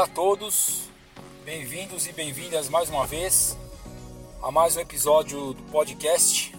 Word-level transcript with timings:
Olá 0.00 0.06
a 0.06 0.14
todos, 0.14 0.88
bem-vindos 1.44 2.06
e 2.06 2.12
bem-vindas 2.12 2.70
mais 2.70 2.88
uma 2.88 3.06
vez 3.06 3.54
a 4.42 4.50
mais 4.50 4.74
um 4.74 4.80
episódio 4.80 5.52
do 5.52 5.62
podcast 5.64 6.56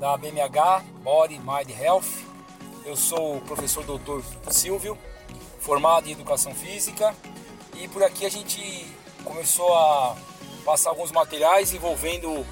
da 0.00 0.16
BMH 0.16 0.82
Body 1.00 1.38
Mind 1.38 1.70
Health. 1.70 2.10
Eu 2.84 2.96
sou 2.96 3.36
o 3.36 3.40
professor 3.42 3.84
Dr. 3.84 4.24
Silvio, 4.50 4.98
formado 5.60 6.08
em 6.08 6.12
Educação 6.14 6.52
Física 6.52 7.14
e 7.76 7.86
por 7.86 8.02
aqui 8.02 8.26
a 8.26 8.28
gente 8.28 8.84
começou 9.22 9.72
a 9.72 10.16
passar 10.64 10.90
alguns 10.90 11.12
materiais 11.12 11.72
envolvendo 11.72 12.44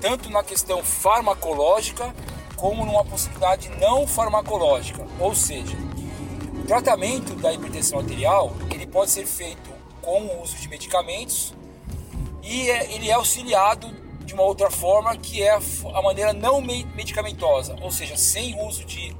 Tanto 0.00 0.30
na 0.30 0.42
questão 0.42 0.82
farmacológica 0.82 2.14
como 2.56 2.84
numa 2.86 3.04
possibilidade 3.04 3.70
não 3.78 4.06
farmacológica. 4.06 5.06
Ou 5.18 5.34
seja, 5.34 5.76
o 6.58 6.64
tratamento 6.66 7.34
da 7.34 7.52
hipertensão 7.52 7.98
arterial 7.98 8.54
ele 8.70 8.86
pode 8.86 9.10
ser 9.10 9.26
feito 9.26 9.70
com 10.00 10.22
o 10.22 10.42
uso 10.42 10.56
de 10.56 10.68
medicamentos 10.68 11.54
e 12.42 12.70
é, 12.70 12.94
ele 12.94 13.10
é 13.10 13.12
auxiliado 13.12 13.99
de 14.30 14.34
uma 14.34 14.44
outra 14.44 14.70
forma 14.70 15.16
que 15.16 15.42
é 15.42 15.50
a 15.50 16.02
maneira 16.02 16.32
não 16.32 16.60
medicamentosa, 16.60 17.76
ou 17.82 17.90
seja, 17.90 18.16
sem 18.16 18.56
uso 18.64 18.84
de, 18.84 19.12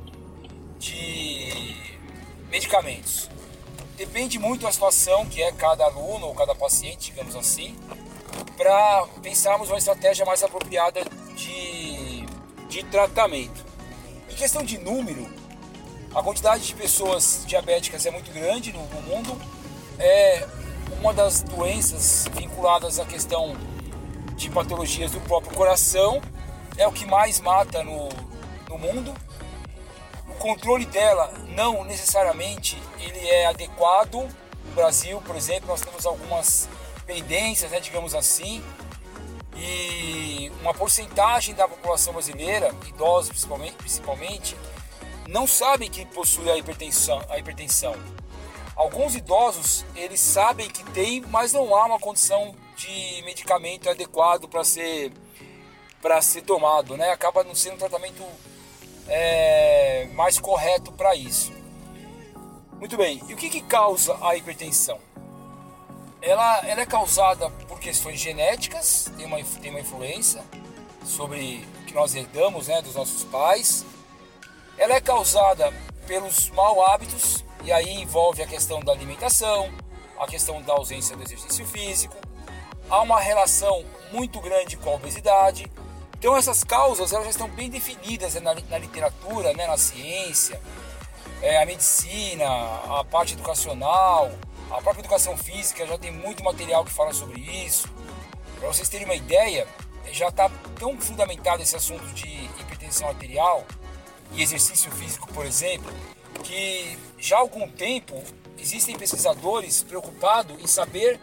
de 0.79 1.77
medicamentos. 2.49 3.29
Depende 3.97 4.39
muito 4.39 4.63
da 4.63 4.71
situação 4.71 5.27
que 5.27 5.43
é 5.43 5.51
cada 5.51 5.85
aluno 5.85 6.29
ou 6.29 6.35
cada 6.35 6.55
paciente, 6.55 7.11
digamos 7.11 7.35
assim, 7.35 7.77
para 8.57 9.05
pensarmos 9.21 9.69
uma 9.69 9.79
estratégia 9.79 10.25
mais 10.25 10.45
apropriada 10.45 11.01
de, 11.35 12.25
de 12.69 12.85
tratamento. 12.85 13.67
Em 14.31 14.35
questão 14.37 14.63
de 14.63 14.79
número, 14.79 15.29
a 16.15 16.23
quantidade 16.23 16.69
de 16.69 16.75
pessoas 16.77 17.43
diabéticas 17.49 18.07
é 18.07 18.13
muito 18.13 18.31
grande 18.31 18.73
no, 18.73 18.87
no 18.87 19.03
mundo. 19.03 19.37
É 19.99 20.47
uma 21.01 21.13
das 21.13 21.43
doenças 21.43 22.29
vinculadas 22.33 23.01
à 23.01 23.05
questão 23.05 23.57
de 24.41 24.49
patologias 24.49 25.11
do 25.11 25.21
próprio 25.21 25.55
coração, 25.55 26.23
é 26.79 26.87
o 26.89 26.93
que 26.93 27.05
mais 27.05 27.41
mata 27.41 27.85
no, 27.85 28.09
no 28.69 28.79
mundo. 28.79 29.15
O 30.27 30.35
controle 30.37 30.87
dela 30.87 31.31
não 31.49 31.85
necessariamente 31.85 32.81
ele 32.99 33.19
é 33.29 33.47
adequado. 33.47 34.27
No 34.65 34.73
Brasil, 34.75 35.21
por 35.21 35.37
exemplo, 35.37 35.69
nós 35.69 35.83
temos 35.83 36.07
algumas 36.07 36.71
pendências, 37.07 37.71
né, 37.71 37.81
digamos 37.81 38.15
assim, 38.15 38.65
e 39.57 40.51
uma 40.63 40.73
porcentagem 40.73 41.55
da 41.55 41.69
população 41.69 42.15
brasileira, 42.15 42.75
idosos 42.89 43.29
principalmente, 43.29 43.75
principalmente 43.75 44.57
não 45.29 45.47
sabem 45.47 45.91
que 45.91 46.07
possui 46.07 46.51
a 46.51 46.57
hipertensão, 46.57 47.23
a 47.29 47.39
hipertensão. 47.39 47.95
Alguns 48.75 49.15
idosos 49.15 49.85
eles 49.95 50.19
sabem 50.19 50.71
que 50.71 50.83
tem, 50.93 51.21
mas 51.29 51.53
não 51.53 51.75
há 51.75 51.85
uma 51.85 51.99
condição 51.99 52.55
de 52.81 53.23
medicamento 53.25 53.91
adequado 53.91 54.49
para 54.49 54.65
ser 54.65 55.13
para 56.01 56.23
ser 56.23 56.43
tomado, 56.43 56.97
né? 56.97 57.11
Acaba 57.11 57.45
não 57.45 57.55
sendo 57.55 57.75
um 57.75 57.79
tratamento 57.79 58.25
é, 59.07 60.09
mais 60.15 60.39
correto 60.39 60.91
para 60.93 61.15
isso. 61.15 61.53
Muito 62.79 62.97
bem. 62.97 63.21
E 63.29 63.35
o 63.35 63.37
que, 63.37 63.51
que 63.51 63.61
causa 63.61 64.17
a 64.23 64.35
hipertensão? 64.35 64.99
Ela, 66.23 66.67
ela 66.67 66.81
é 66.81 66.87
causada 66.87 67.51
por 67.69 67.79
questões 67.79 68.19
genéticas, 68.19 69.13
tem 69.15 69.27
uma, 69.27 69.43
tem 69.61 69.71
uma 69.71 69.81
influência 69.81 70.43
sobre 71.05 71.67
o 71.83 71.85
que 71.85 71.93
nós 71.95 72.15
herdamos 72.15 72.69
né, 72.69 72.81
dos 72.81 72.95
nossos 72.95 73.25
pais. 73.25 73.85
Ela 74.79 74.95
é 74.95 75.01
causada 75.03 75.71
pelos 76.07 76.49
mau 76.51 76.83
hábitos, 76.83 77.45
e 77.63 77.71
aí 77.71 78.01
envolve 78.01 78.43
a 78.43 78.47
questão 78.47 78.81
da 78.81 78.93
alimentação, 78.93 79.71
a 80.19 80.27
questão 80.27 80.63
da 80.63 80.73
ausência 80.73 81.15
do 81.15 81.23
exercício 81.23 81.67
físico, 81.67 82.17
há 82.91 83.01
uma 83.01 83.21
relação 83.21 83.85
muito 84.13 84.41
grande 84.41 84.77
com 84.77 84.91
a 84.91 84.95
obesidade. 84.95 85.71
Então 86.19 86.37
essas 86.37 86.65
causas 86.65 87.13
elas 87.13 87.25
já 87.25 87.31
estão 87.31 87.49
bem 87.49 87.71
definidas 87.71 88.35
na, 88.35 88.55
na 88.55 88.79
literatura, 88.79 89.55
né, 89.55 89.67
na 89.67 89.79
ciência, 89.79 90.61
é, 91.41 91.63
a 91.63 91.65
medicina, 91.65 92.47
a 92.47 93.05
parte 93.05 93.33
educacional, 93.33 94.31
a 94.71 94.83
própria 94.83 95.01
educação 95.01 95.37
física 95.37 95.87
já 95.87 95.97
tem 95.97 96.11
muito 96.11 96.45
material 96.45 96.85
que 96.85 96.93
fala 96.93 97.15
sobre 97.15 97.41
isso. 97.41 97.89
Para 98.59 98.69
vocês 98.69 98.89
terem 98.89 99.07
uma 99.07 99.15
ideia, 99.15 99.67
já 100.13 100.29
está 100.29 100.51
tão 100.79 101.01
fundamentado 101.01 101.63
esse 101.63 101.75
assunto 101.75 102.05
de 102.09 102.29
hipertensão 102.61 103.09
arterial 103.09 103.65
e 104.33 104.43
exercício 104.43 104.91
físico, 104.93 105.33
por 105.33 105.47
exemplo, 105.47 105.91
que 106.43 106.99
já 107.19 107.37
há 107.37 107.41
algum 107.41 107.69
tempo 107.69 108.23
existem 108.59 108.97
pesquisadores 108.99 109.83
preocupados 109.83 110.61
em 110.61 110.67
saber 110.67 111.19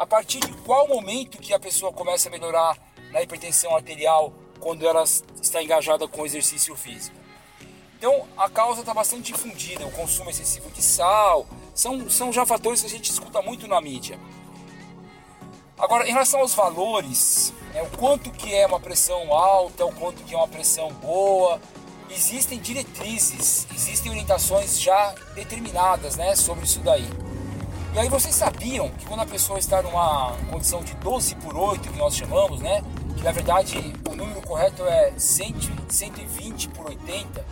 a 0.00 0.06
partir 0.06 0.40
de 0.40 0.50
qual 0.62 0.88
momento 0.88 1.36
que 1.36 1.52
a 1.52 1.60
pessoa 1.60 1.92
começa 1.92 2.30
a 2.30 2.32
melhorar 2.32 2.74
na 3.12 3.20
hipertensão 3.20 3.76
arterial 3.76 4.32
quando 4.58 4.86
ela 4.86 5.04
está 5.42 5.62
engajada 5.62 6.08
com 6.08 6.24
exercício 6.24 6.74
físico. 6.74 7.14
Então 7.98 8.26
a 8.34 8.48
causa 8.48 8.80
está 8.80 8.94
bastante 8.94 9.30
difundida, 9.30 9.86
o 9.86 9.92
consumo 9.92 10.30
excessivo 10.30 10.70
de 10.70 10.80
sal, 10.80 11.46
são, 11.74 12.08
são 12.08 12.32
já 12.32 12.46
fatores 12.46 12.80
que 12.80 12.86
a 12.86 12.90
gente 12.90 13.10
escuta 13.10 13.42
muito 13.42 13.68
na 13.68 13.78
mídia. 13.78 14.18
Agora, 15.78 16.08
em 16.08 16.12
relação 16.12 16.40
aos 16.40 16.54
valores, 16.54 17.52
né, 17.74 17.82
o 17.82 17.96
quanto 17.98 18.30
que 18.30 18.54
é 18.54 18.66
uma 18.66 18.80
pressão 18.80 19.34
alta, 19.34 19.84
o 19.84 19.94
quanto 19.94 20.22
que 20.24 20.34
é 20.34 20.36
uma 20.38 20.48
pressão 20.48 20.90
boa, 20.94 21.60
existem 22.08 22.58
diretrizes, 22.58 23.66
existem 23.74 24.10
orientações 24.10 24.80
já 24.80 25.14
determinadas 25.34 26.16
né, 26.16 26.34
sobre 26.36 26.64
isso 26.64 26.80
daí. 26.80 27.29
E 27.92 27.98
aí 27.98 28.08
vocês 28.08 28.36
sabiam 28.36 28.88
que 28.90 29.04
quando 29.04 29.20
a 29.20 29.26
pessoa 29.26 29.58
está 29.58 29.82
numa 29.82 30.36
condição 30.48 30.82
de 30.82 30.94
12 30.94 31.34
por 31.36 31.56
8, 31.56 31.90
que 31.90 31.98
nós 31.98 32.14
chamamos, 32.14 32.60
né? 32.60 32.84
Que 33.16 33.24
na 33.24 33.32
verdade 33.32 33.92
o 34.08 34.14
número 34.14 34.40
correto 34.42 34.84
é 34.84 35.12
100, 35.18 35.56
120 35.88 36.68
por 36.68 36.86
80. 36.86 37.44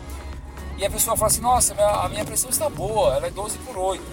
E 0.76 0.86
a 0.86 0.90
pessoa 0.90 1.16
fala 1.16 1.26
assim, 1.26 1.40
nossa, 1.40 1.74
a 1.74 2.08
minha 2.08 2.24
pressão 2.24 2.48
está 2.50 2.70
boa, 2.70 3.16
ela 3.16 3.26
é 3.26 3.30
12 3.30 3.58
por 3.58 3.76
8. 3.76 4.04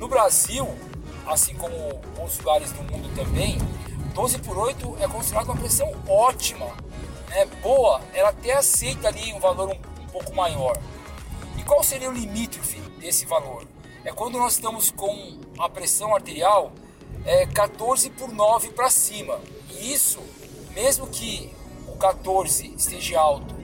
No 0.00 0.08
Brasil, 0.08 0.66
assim 1.24 1.54
como 1.54 1.76
outros 2.18 2.38
lugares 2.38 2.72
do 2.72 2.82
mundo 2.82 3.08
também, 3.14 3.56
12 4.14 4.38
por 4.38 4.58
8 4.58 4.96
é 5.00 5.06
considerado 5.06 5.44
uma 5.46 5.56
pressão 5.56 5.94
ótima, 6.08 6.66
né? 7.30 7.46
boa, 7.62 8.00
ela 8.12 8.30
até 8.30 8.54
aceita 8.54 9.06
ali 9.06 9.32
um 9.32 9.38
valor 9.38 9.68
um, 9.68 10.02
um 10.02 10.06
pouco 10.08 10.34
maior. 10.34 10.76
E 11.56 11.62
qual 11.62 11.84
seria 11.84 12.10
o 12.10 12.12
limítrofe 12.12 12.80
desse 12.98 13.26
valor? 13.26 13.64
É 14.04 14.12
quando 14.12 14.38
nós 14.38 14.54
estamos 14.54 14.90
com 14.90 15.38
a 15.58 15.68
pressão 15.68 16.14
arterial 16.14 16.72
é 17.24 17.46
14 17.46 18.10
por 18.10 18.32
9 18.32 18.70
para 18.70 18.90
cima. 18.90 19.38
E 19.70 19.92
isso, 19.92 20.20
mesmo 20.74 21.06
que 21.06 21.52
o 21.86 21.96
14 21.96 22.74
esteja 22.76 23.20
alto 23.20 23.54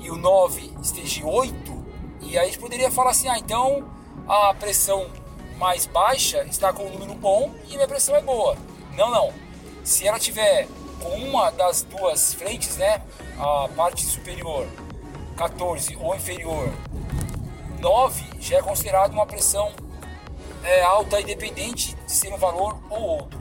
e 0.00 0.10
o 0.10 0.16
9 0.16 0.72
esteja 0.82 1.24
8, 1.24 1.86
e 2.22 2.36
aí 2.36 2.38
a 2.38 2.44
gente 2.44 2.58
poderia 2.58 2.90
falar 2.90 3.10
assim: 3.10 3.28
ah, 3.28 3.38
então 3.38 3.88
a 4.28 4.52
pressão 4.54 5.10
mais 5.56 5.86
baixa 5.86 6.44
está 6.44 6.72
com 6.72 6.84
o 6.84 6.90
número 6.90 7.14
bom 7.14 7.54
e 7.68 7.74
minha 7.74 7.88
pressão 7.88 8.14
é 8.14 8.20
boa. 8.20 8.56
Não, 8.94 9.10
não. 9.10 9.32
Se 9.82 10.06
ela 10.06 10.18
tiver 10.18 10.68
com 11.00 11.10
uma 11.10 11.50
das 11.50 11.82
duas 11.82 12.34
frentes, 12.34 12.76
né, 12.76 13.02
a 13.38 13.68
parte 13.74 14.04
superior 14.04 14.66
14 15.36 15.96
ou 16.00 16.14
inferior 16.14 16.70
9, 17.80 18.24
já 18.40 18.58
é 18.58 18.62
considerado 18.62 19.12
uma 19.12 19.26
pressão 19.26 19.72
é, 20.66 20.82
alta 20.82 21.20
independente 21.20 21.94
de 21.94 22.12
ser 22.12 22.32
um 22.32 22.36
valor 22.36 22.76
ou 22.90 23.00
outro. 23.00 23.38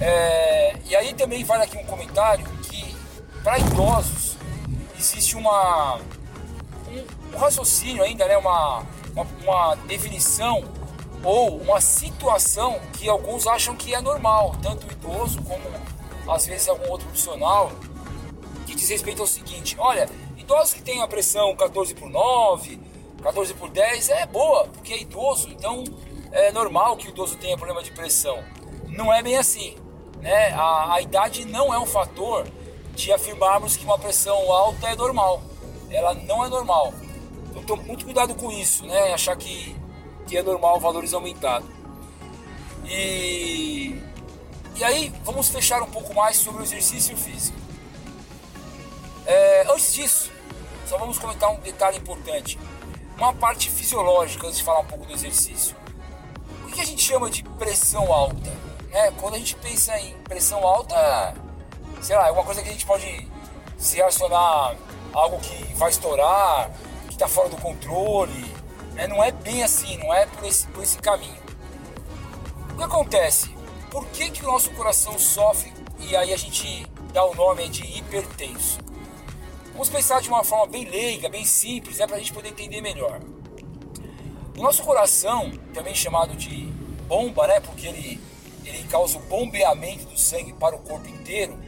É, 0.00 0.76
e 0.84 0.94
aí 0.94 1.14
também 1.14 1.44
vale 1.44 1.62
aqui 1.62 1.78
um 1.78 1.86
comentário 1.86 2.44
que 2.62 2.94
para 3.42 3.58
idosos 3.58 4.36
existe 4.98 5.36
uma 5.36 5.96
um, 6.88 7.38
raciocínio 7.38 8.02
ainda, 8.02 8.26
né, 8.26 8.36
uma, 8.36 8.84
uma, 9.14 9.26
uma 9.42 9.74
definição 9.86 10.64
ou 11.22 11.58
uma 11.58 11.80
situação 11.80 12.80
que 12.92 13.08
alguns 13.08 13.46
acham 13.46 13.74
que 13.76 13.94
é 13.94 14.00
normal, 14.00 14.54
tanto 14.60 14.86
o 14.86 14.92
idoso 14.92 15.40
como 15.42 15.62
às 16.28 16.44
vezes 16.44 16.68
algum 16.68 16.90
outro 16.90 17.06
profissional, 17.06 17.70
que 18.66 18.74
diz 18.74 18.88
respeito 18.88 19.22
ao 19.22 19.28
seguinte: 19.28 19.76
olha, 19.78 20.08
idosos 20.36 20.74
que 20.74 20.82
têm 20.82 21.00
a 21.00 21.06
pressão 21.06 21.54
14 21.54 21.94
por 21.94 22.10
9, 22.10 22.80
14 23.22 23.54
por 23.54 23.70
10 23.70 24.10
é 24.10 24.26
boa, 24.26 24.66
porque 24.68 24.92
é 24.92 25.00
idoso, 25.00 25.48
então 25.50 25.84
é 26.32 26.52
normal 26.52 26.96
que 26.96 27.08
o 27.08 27.10
idoso 27.10 27.36
tenha 27.36 27.56
problema 27.56 27.82
de 27.82 27.90
pressão. 27.90 28.42
Não 28.88 29.12
é 29.12 29.22
bem 29.22 29.36
assim. 29.36 29.76
Né? 30.20 30.52
A, 30.54 30.94
a 30.94 31.00
idade 31.00 31.44
não 31.44 31.72
é 31.72 31.78
um 31.78 31.86
fator 31.86 32.46
de 32.94 33.12
afirmarmos 33.12 33.76
que 33.76 33.84
uma 33.84 33.98
pressão 33.98 34.50
alta 34.50 34.88
é 34.88 34.96
normal. 34.96 35.42
Ela 35.90 36.14
não 36.14 36.44
é 36.44 36.48
normal. 36.48 36.92
Então, 37.54 37.76
muito 37.76 38.04
cuidado 38.04 38.34
com 38.34 38.50
isso, 38.50 38.86
né? 38.86 39.12
Achar 39.12 39.36
que, 39.36 39.76
que 40.26 40.36
é 40.36 40.42
normal 40.42 40.80
valores 40.80 41.12
aumentados. 41.14 41.68
E, 42.84 44.00
e 44.76 44.84
aí, 44.84 45.12
vamos 45.24 45.48
fechar 45.48 45.82
um 45.82 45.90
pouco 45.90 46.14
mais 46.14 46.36
sobre 46.36 46.62
o 46.62 46.64
exercício 46.64 47.16
físico. 47.16 47.58
É, 49.26 49.66
antes 49.70 49.92
disso, 49.92 50.30
só 50.86 50.96
vamos 50.96 51.18
comentar 51.18 51.50
um 51.50 51.60
detalhe 51.60 51.98
importante. 51.98 52.58
Uma 53.16 53.32
parte 53.32 53.70
fisiológica 53.70 54.46
antes 54.46 54.58
de 54.58 54.64
falar 54.64 54.80
um 54.80 54.86
pouco 54.86 55.04
do 55.04 55.12
exercício. 55.12 55.75
Que 56.76 56.82
a 56.82 56.84
gente 56.84 57.02
chama 57.02 57.30
de 57.30 57.42
pressão 57.42 58.12
alta? 58.12 58.52
É, 58.92 59.10
quando 59.12 59.34
a 59.34 59.38
gente 59.38 59.54
pensa 59.56 59.98
em 59.98 60.12
pressão 60.24 60.62
alta, 60.62 61.34
sei 62.02 62.14
lá, 62.14 62.28
é 62.28 62.30
uma 62.30 62.44
coisa 62.44 62.62
que 62.62 62.68
a 62.68 62.72
gente 62.72 62.84
pode 62.84 63.26
se 63.78 63.96
relacionar 63.96 64.36
a 64.36 64.76
algo 65.14 65.40
que 65.40 65.72
vai 65.72 65.88
estourar, 65.88 66.70
que 67.06 67.14
está 67.14 67.26
fora 67.26 67.48
do 67.48 67.56
controle. 67.56 68.44
Né? 68.92 69.06
Não 69.06 69.24
é 69.24 69.32
bem 69.32 69.62
assim, 69.62 69.96
não 69.96 70.12
é 70.12 70.26
por 70.26 70.44
esse, 70.44 70.66
por 70.66 70.82
esse 70.82 70.98
caminho. 70.98 71.40
O 72.72 72.76
que 72.76 72.82
acontece? 72.82 73.56
Por 73.90 74.04
que, 74.08 74.28
que 74.28 74.42
o 74.42 74.46
nosso 74.46 74.70
coração 74.72 75.18
sofre 75.18 75.72
e 75.98 76.14
aí 76.14 76.30
a 76.30 76.36
gente 76.36 76.86
dá 77.10 77.24
o 77.24 77.34
nome 77.34 77.70
de 77.70 77.84
hipertenso? 77.86 78.80
Vamos 79.72 79.88
pensar 79.88 80.20
de 80.20 80.28
uma 80.28 80.44
forma 80.44 80.66
bem 80.66 80.84
leiga, 80.84 81.30
bem 81.30 81.46
simples, 81.46 81.96
né, 81.96 82.06
para 82.06 82.16
a 82.16 82.18
gente 82.18 82.34
poder 82.34 82.50
entender 82.50 82.82
melhor. 82.82 83.18
O 84.56 84.62
nosso 84.62 84.82
coração, 84.82 85.52
também 85.74 85.94
chamado 85.94 86.34
de 86.34 86.72
bomba, 87.06 87.46
né, 87.46 87.60
porque 87.60 87.86
ele, 87.86 88.20
ele 88.64 88.82
causa 88.84 89.18
o 89.18 89.20
bombeamento 89.22 90.06
do 90.06 90.18
sangue 90.18 90.52
para 90.52 90.74
o 90.74 90.78
corpo 90.78 91.08
inteiro, 91.08 91.58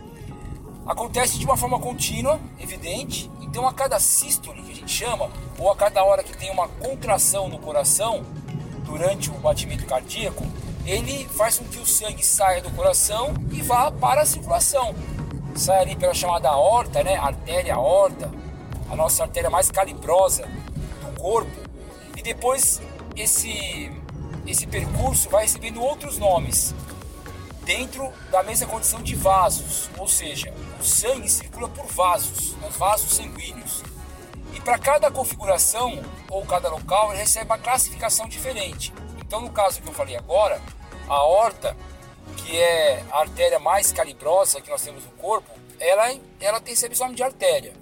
acontece 0.86 1.38
de 1.38 1.44
uma 1.44 1.56
forma 1.56 1.78
contínua, 1.78 2.40
evidente. 2.58 3.30
Então, 3.40 3.66
a 3.68 3.72
cada 3.72 4.00
sístole, 4.00 4.62
que 4.62 4.72
a 4.72 4.74
gente 4.74 4.90
chama, 4.90 5.30
ou 5.58 5.70
a 5.70 5.76
cada 5.76 6.02
hora 6.02 6.22
que 6.22 6.36
tem 6.36 6.50
uma 6.50 6.68
contração 6.68 7.48
no 7.48 7.58
coração, 7.58 8.24
durante 8.84 9.30
o 9.30 9.34
batimento 9.34 9.84
cardíaco, 9.84 10.46
ele 10.86 11.28
faz 11.28 11.58
com 11.58 11.66
que 11.66 11.78
o 11.78 11.86
sangue 11.86 12.24
saia 12.24 12.62
do 12.62 12.70
coração 12.70 13.34
e 13.52 13.60
vá 13.60 13.90
para 13.90 14.22
a 14.22 14.26
circulação 14.26 14.94
sai 15.58 15.80
ali 15.80 15.96
pela 15.96 16.14
chamada 16.14 16.48
aorta, 16.48 17.02
né? 17.02 17.16
Artéria 17.16 17.74
aorta, 17.74 18.30
a 18.90 18.96
nossa 18.96 19.24
artéria 19.24 19.50
mais 19.50 19.70
calibrosa 19.70 20.46
do 21.02 21.20
corpo. 21.20 21.67
Depois 22.28 22.82
esse 23.16 23.90
esse 24.46 24.66
percurso 24.66 25.30
vai 25.30 25.44
recebendo 25.44 25.80
outros 25.80 26.18
nomes 26.18 26.74
dentro 27.62 28.12
da 28.30 28.42
mesma 28.42 28.66
condição 28.66 29.02
de 29.02 29.14
vasos, 29.14 29.88
ou 29.96 30.06
seja, 30.06 30.52
o 30.78 30.84
sangue 30.84 31.26
circula 31.26 31.70
por 31.70 31.86
vasos, 31.86 32.54
os 32.68 32.76
vasos 32.76 33.14
sanguíneos. 33.14 33.82
E 34.52 34.60
para 34.60 34.78
cada 34.78 35.10
configuração 35.10 36.02
ou 36.28 36.44
cada 36.44 36.68
local 36.68 37.12
ele 37.12 37.20
recebe 37.20 37.46
uma 37.46 37.56
classificação 37.56 38.28
diferente. 38.28 38.92
Então, 39.20 39.40
no 39.40 39.50
caso 39.50 39.80
que 39.80 39.88
eu 39.88 39.94
falei 39.94 40.16
agora, 40.16 40.60
a 41.08 41.14
aorta 41.14 41.74
que 42.36 42.58
é 42.58 43.04
a 43.10 43.20
artéria 43.20 43.58
mais 43.58 43.90
calibrosa 43.90 44.60
que 44.60 44.68
nós 44.68 44.82
temos 44.82 45.02
no 45.02 45.12
corpo, 45.12 45.50
ela, 45.80 46.14
ela 46.40 46.60
tem 46.60 46.74
esse 46.74 46.86
nome 47.00 47.14
de 47.14 47.22
artéria. 47.22 47.72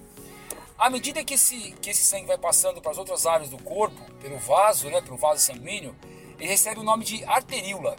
À 0.78 0.90
medida 0.90 1.24
que 1.24 1.34
esse, 1.34 1.72
que 1.80 1.90
esse 1.90 2.04
sangue 2.04 2.26
vai 2.26 2.36
passando 2.36 2.82
para 2.82 2.92
as 2.92 2.98
outras 2.98 3.24
áreas 3.26 3.48
do 3.48 3.56
corpo, 3.56 3.98
pelo 4.20 4.38
vaso, 4.38 4.90
né, 4.90 5.00
pelo 5.00 5.16
vaso 5.16 5.40
sanguíneo, 5.40 5.96
ele 6.38 6.48
recebe 6.48 6.80
o 6.80 6.84
nome 6.84 7.02
de 7.02 7.24
arteríola, 7.24 7.96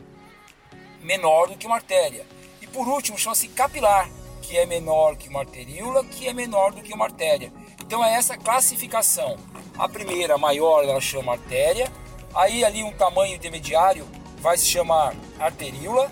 menor 1.01 1.47
do 1.47 1.57
que 1.57 1.65
uma 1.65 1.77
artéria. 1.77 2.23
E 2.61 2.67
por 2.67 2.87
último, 2.87 3.17
chama-se 3.17 3.47
capilar, 3.47 4.07
que 4.43 4.55
é 4.55 4.65
menor 4.65 5.15
que 5.15 5.27
uma 5.27 5.39
arteríola, 5.39 6.05
que 6.05 6.27
é 6.27 6.33
menor 6.33 6.71
do 6.71 6.83
que 6.83 6.93
uma 6.93 7.05
artéria. 7.05 7.51
Então 7.81 8.05
é 8.05 8.13
essa 8.13 8.37
classificação. 8.37 9.37
A 9.77 9.89
primeira, 9.89 10.37
maior, 10.37 10.83
ela 10.83 11.01
chama 11.01 11.31
artéria. 11.31 11.91
Aí 12.35 12.63
ali 12.63 12.83
um 12.83 12.91
tamanho 12.91 13.35
intermediário 13.35 14.07
vai 14.37 14.55
se 14.55 14.67
chamar 14.67 15.15
arteríola 15.39 16.11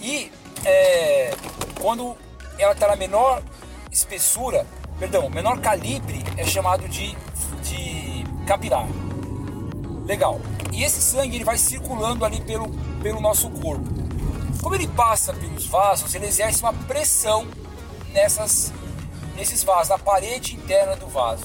e 0.00 0.32
é, 0.64 1.30
quando 1.80 2.16
ela 2.58 2.72
está 2.72 2.88
na 2.88 2.96
menor 2.96 3.42
espessura, 3.92 4.66
perdão, 4.98 5.28
menor 5.30 5.60
calibre, 5.60 6.22
é 6.36 6.44
chamado 6.44 6.88
de, 6.88 7.16
de 7.62 8.24
capilar. 8.46 8.86
Legal. 10.06 10.40
E 10.72 10.82
esse 10.84 11.00
sangue 11.00 11.36
ele 11.36 11.44
vai 11.44 11.58
circulando 11.58 12.24
ali 12.24 12.40
pelo, 12.40 12.68
pelo 13.02 13.20
nosso 13.20 13.50
corpo. 13.50 13.84
Como 14.62 14.74
ele 14.74 14.88
passa 14.88 15.32
pelos 15.32 15.66
vasos, 15.66 16.14
ele 16.14 16.26
exerce 16.26 16.62
uma 16.62 16.72
pressão 16.72 17.46
nessas, 18.12 18.72
nesses 19.36 19.62
vasos, 19.62 19.90
na 19.90 19.98
parede 19.98 20.54
interna 20.54 20.96
do 20.96 21.06
vaso. 21.06 21.44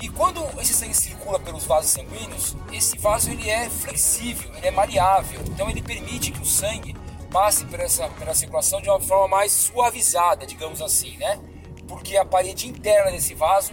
E 0.00 0.08
quando 0.08 0.42
esse 0.60 0.74
sangue 0.74 0.94
circula 0.94 1.40
pelos 1.40 1.64
vasos 1.64 1.90
sanguíneos, 1.90 2.56
esse 2.72 2.98
vaso 2.98 3.30
ele 3.30 3.48
é 3.48 3.68
flexível, 3.68 4.50
ele 4.54 4.66
é 4.66 4.70
maleável. 4.70 5.40
Então 5.46 5.68
ele 5.70 5.82
permite 5.82 6.30
que 6.30 6.40
o 6.40 6.46
sangue 6.46 6.94
passe 7.30 7.64
por 7.64 7.80
essa, 7.80 8.08
pela 8.10 8.34
circulação 8.34 8.80
de 8.80 8.88
uma 8.88 9.00
forma 9.00 9.28
mais 9.28 9.52
suavizada, 9.52 10.46
digamos 10.46 10.80
assim, 10.82 11.16
né? 11.16 11.40
Porque 11.86 12.16
a 12.16 12.24
parede 12.24 12.68
interna 12.68 13.10
desse 13.10 13.34
vaso 13.34 13.72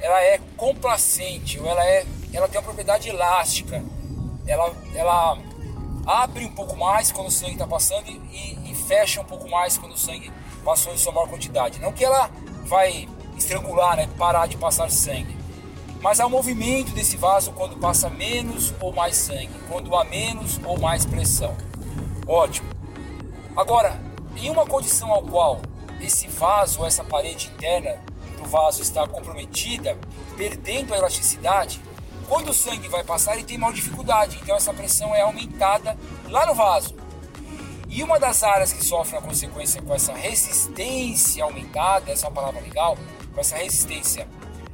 ela 0.00 0.20
é 0.22 0.38
complacente, 0.56 1.58
ou 1.58 1.66
ela, 1.66 1.84
é, 1.84 2.04
ela 2.32 2.46
tem 2.48 2.58
uma 2.58 2.64
propriedade 2.64 3.08
elástica. 3.08 3.82
Ela, 4.46 4.74
ela 4.94 5.38
abre 6.06 6.44
um 6.44 6.52
pouco 6.52 6.76
mais 6.76 7.10
quando 7.10 7.28
o 7.28 7.30
sangue 7.30 7.52
está 7.52 7.66
passando 7.66 8.08
e, 8.08 8.70
e, 8.70 8.74
fecha 8.74 9.20
um 9.20 9.24
pouco 9.24 9.48
mais 9.48 9.78
quando 9.78 9.92
o 9.92 9.98
sangue 9.98 10.30
passou 10.62 10.92
em 10.92 10.98
sua 10.98 11.12
maior 11.12 11.28
quantidade. 11.28 11.80
Não 11.80 11.92
que 11.92 12.04
ela 12.04 12.30
vai 12.66 13.08
estrangular, 13.34 13.96
né, 13.96 14.08
parar 14.18 14.46
de 14.46 14.58
passar 14.58 14.90
sangue, 14.90 15.34
mas 16.02 16.20
há 16.20 16.26
um 16.26 16.30
movimento 16.30 16.92
desse 16.92 17.16
vaso 17.16 17.52
quando 17.52 17.78
passa 17.78 18.10
menos 18.10 18.74
ou 18.80 18.92
mais 18.92 19.16
sangue, 19.16 19.58
quando 19.68 19.96
há 19.96 20.04
menos 20.04 20.60
ou 20.64 20.78
mais 20.78 21.06
pressão. 21.06 21.56
Ótimo. 22.26 22.68
Agora, 23.56 23.98
em 24.36 24.50
uma 24.50 24.66
condição 24.66 25.10
ao 25.10 25.22
qual 25.22 25.62
esse 26.00 26.28
vaso, 26.28 26.84
essa 26.84 27.04
parede 27.04 27.48
interna 27.48 27.98
do 28.36 28.44
vaso 28.48 28.82
está 28.82 29.06
comprometida, 29.06 29.96
perdendo 30.36 30.94
a 30.94 30.98
elasticidade, 30.98 31.80
quando 32.28 32.50
o 32.50 32.54
sangue 32.54 32.88
vai 32.88 33.04
passar, 33.04 33.34
ele 33.34 33.44
tem 33.44 33.58
maior 33.58 33.72
dificuldade, 33.72 34.38
então 34.42 34.56
essa 34.56 34.72
pressão 34.72 35.14
é 35.14 35.20
aumentada 35.20 35.96
lá 36.28 36.46
no 36.46 36.54
vaso. 36.54 36.96
E 37.88 38.02
uma 38.02 38.18
das 38.18 38.42
áreas 38.42 38.72
que 38.72 38.84
sofre 38.84 39.16
a 39.16 39.20
consequência 39.20 39.80
com 39.82 39.94
essa 39.94 40.12
resistência 40.14 41.44
aumentada, 41.44 42.10
essa 42.10 42.26
é 42.26 42.28
uma 42.28 42.34
palavra 42.34 42.60
legal, 42.60 42.96
com 43.32 43.40
essa 43.40 43.56
resistência 43.56 44.26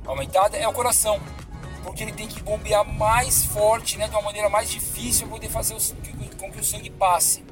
aumentada, 0.07 0.57
é 0.57 0.67
o 0.67 0.73
coração. 0.73 1.21
Porque 1.83 2.03
ele 2.03 2.13
tem 2.13 2.29
que 2.29 2.41
bombear 2.43 2.85
mais 2.85 3.45
forte, 3.45 3.99
né, 3.99 4.07
de 4.07 4.15
uma 4.15 4.23
maneira 4.23 4.49
mais 4.49 4.71
difícil 4.71 5.27
para 5.27 5.37
poder 5.37 5.51
fazer 5.51 5.77
com 6.39 6.51
que 6.51 6.61
o 6.61 6.65
sangue 6.65 6.89
passe. 6.91 7.45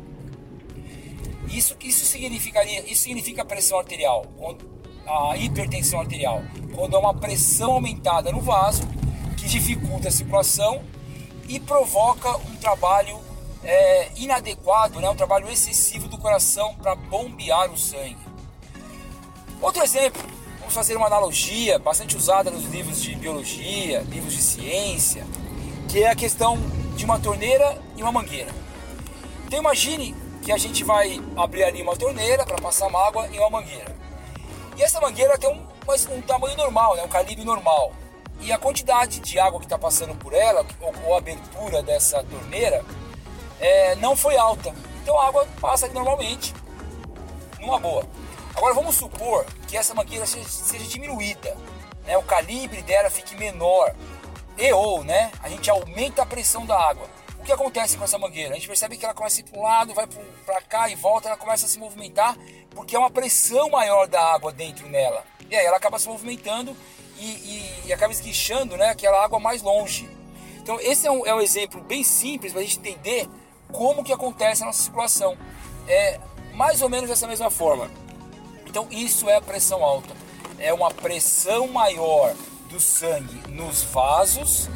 Isso, 1.51 1.77
isso 1.81 2.05
significaria, 2.05 2.81
isso 2.91 3.03
significa 3.03 3.45
pressão 3.45 3.79
arterial, 3.79 4.27
a 5.07 5.37
hipertensão 5.37 6.01
arterial, 6.01 6.43
quando 6.75 6.97
há 6.97 7.01
uma 7.01 7.15
pressão 7.15 7.73
aumentada 7.73 8.31
no 8.31 8.41
vaso 8.41 8.83
que 9.37 9.49
dificulta 9.49 10.09
a 10.09 10.11
circulação 10.11 10.83
e 11.49 11.59
provoca 11.59 12.37
um 12.37 12.57
trabalho 12.57 13.19
é, 13.65 14.11
inadequado, 14.17 15.01
né, 15.01 15.09
um 15.09 15.17
trabalho 15.17 15.49
excessivo 15.49 16.09
do 16.09 16.19
coração 16.19 16.75
para 16.77 16.95
bombear 16.95 17.73
o 17.73 17.79
sangue. 17.79 18.19
Outro 19.61 19.83
exemplo, 19.83 20.23
vamos 20.59 20.75
fazer 20.75 20.97
uma 20.97 21.07
analogia 21.07 21.79
bastante 21.79 22.17
usada 22.17 22.51
nos 22.51 22.65
livros 22.65 23.03
de 23.03 23.15
biologia, 23.17 24.01
livros 24.03 24.35
de 24.35 24.43
ciência, 24.43 25.27
que 25.89 26.03
é 26.03 26.11
a 26.11 26.15
questão 26.15 26.59
de 26.97 27.05
uma 27.05 27.19
torneira 27.19 27.81
e 27.97 28.03
uma 28.03 28.13
mangueira. 28.13 28.55
Então 29.47 29.59
imagine 29.59 30.15
que 30.49 30.53
a 30.53 30.57
gente 30.57 30.83
vai 30.83 31.21
abrir 31.37 31.63
ali 31.63 31.83
uma 31.83 31.95
torneira 31.95 32.43
para 32.43 32.57
passar 32.57 32.87
uma 32.87 33.07
água 33.07 33.29
em 33.29 33.39
uma 33.39 33.51
mangueira. 33.51 33.95
E 34.79 34.83
essa 34.83 34.99
mangueira 34.99 35.37
tem 35.37 35.51
um, 35.51 36.15
um 36.15 36.23
tamanho 36.23 36.57
normal, 36.57 36.97
né, 36.97 37.03
um 37.03 37.09
calibre 37.09 37.45
normal. 37.45 37.93
E 38.41 38.51
a 38.51 38.57
quantidade 38.57 39.21
de 39.21 39.39
água 39.39 39.61
que 39.61 39.67
está 39.67 39.77
passando 39.77 40.15
por 40.15 40.33
ela, 40.33 40.65
ou, 40.81 40.95
ou 41.05 41.15
a 41.15 41.19
abertura 41.19 41.83
dessa 41.83 42.25
torneira, 42.25 42.83
é, 43.61 43.95
não 43.97 44.17
foi 44.17 44.39
alta. 44.39 44.75
Então 45.03 45.19
a 45.21 45.27
água 45.27 45.47
passa 45.61 45.85
ali 45.85 45.93
normalmente, 45.93 46.55
numa 47.61 47.79
boa. 47.79 48.07
Agora 48.57 48.73
vamos 48.73 48.97
supor 48.97 49.45
que 49.67 49.77
essa 49.77 49.93
mangueira 49.93 50.25
seja, 50.25 50.49
seja 50.49 50.85
diminuída, 50.85 51.55
né, 52.07 52.17
o 52.17 52.23
calibre 52.23 52.81
dela 52.81 53.11
fique 53.11 53.37
menor, 53.37 53.95
e 54.57 54.73
ou 54.73 55.05
né, 55.05 55.31
a 55.43 55.49
gente 55.51 55.69
aumenta 55.69 56.23
a 56.23 56.27
pressão 56.27 56.65
da 56.65 56.89
água. 56.89 57.07
Que 57.49 57.53
acontece 57.55 57.97
com 57.97 58.05
essa 58.05 58.19
mangueira? 58.19 58.51
A 58.51 58.55
gente 58.57 58.67
percebe 58.67 58.99
que 58.99 59.07
ela 59.07 59.15
começa 59.15 59.39
a 59.39 59.41
ir 59.41 59.45
para 59.45 59.59
um 59.59 59.63
lado, 59.63 59.95
vai 59.95 60.07
para 60.45 60.61
cá 60.61 60.91
e 60.91 60.95
volta, 60.95 61.29
ela 61.29 61.37
começa 61.39 61.65
a 61.65 61.69
se 61.69 61.79
movimentar 61.79 62.37
porque 62.73 62.95
é 62.95 62.99
uma 62.99 63.11
pressão 63.11 63.71
maior 63.71 64.07
da 64.07 64.21
água 64.35 64.53
dentro 64.53 64.87
nela. 64.87 65.25
E 65.49 65.57
aí 65.57 65.65
ela 65.65 65.79
acaba 65.79 65.99
se 65.99 66.07
movimentando 66.07 66.77
e, 67.19 67.25
e, 67.25 67.83
e 67.87 67.93
acaba 67.95 68.13
esguichando 68.13 68.77
né, 68.77 68.91
aquela 68.91 69.25
água 69.25 69.41
mais 69.41 69.63
longe. 69.63 70.11
Então 70.59 70.79
esse 70.79 71.07
é 71.07 71.11
um, 71.11 71.25
é 71.25 71.35
um 71.35 71.41
exemplo 71.41 71.81
bem 71.81 72.05
simples 72.05 72.53
para 72.53 72.61
a 72.61 72.65
gente 72.65 72.81
entender 72.81 73.27
como 73.73 74.05
que 74.05 74.13
acontece 74.13 74.63
a 74.63 74.67
nossa 74.67 74.83
circulação. 74.83 75.35
É 75.89 76.21
mais 76.53 76.83
ou 76.83 76.91
menos 76.91 77.09
dessa 77.09 77.27
mesma 77.27 77.51
forma. 77.51 77.91
Então 78.67 78.87
isso 78.91 79.27
é 79.27 79.37
a 79.37 79.41
pressão 79.41 79.83
alta. 79.83 80.15
É 80.59 80.71
uma 80.71 80.91
pressão 80.91 81.67
maior 81.67 82.35
do 82.69 82.79
sangue 82.79 83.41
nos 83.49 83.85
vasos 83.85 84.69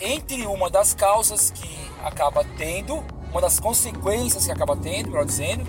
entre 0.00 0.46
uma 0.46 0.70
das 0.70 0.94
causas 0.94 1.50
que 1.50 1.90
acaba 2.02 2.44
tendo, 2.56 3.04
uma 3.30 3.40
das 3.40 3.58
consequências 3.58 4.46
que 4.46 4.52
acaba 4.52 4.76
tendo, 4.76 5.10
melhor 5.10 5.24
dizendo, 5.24 5.66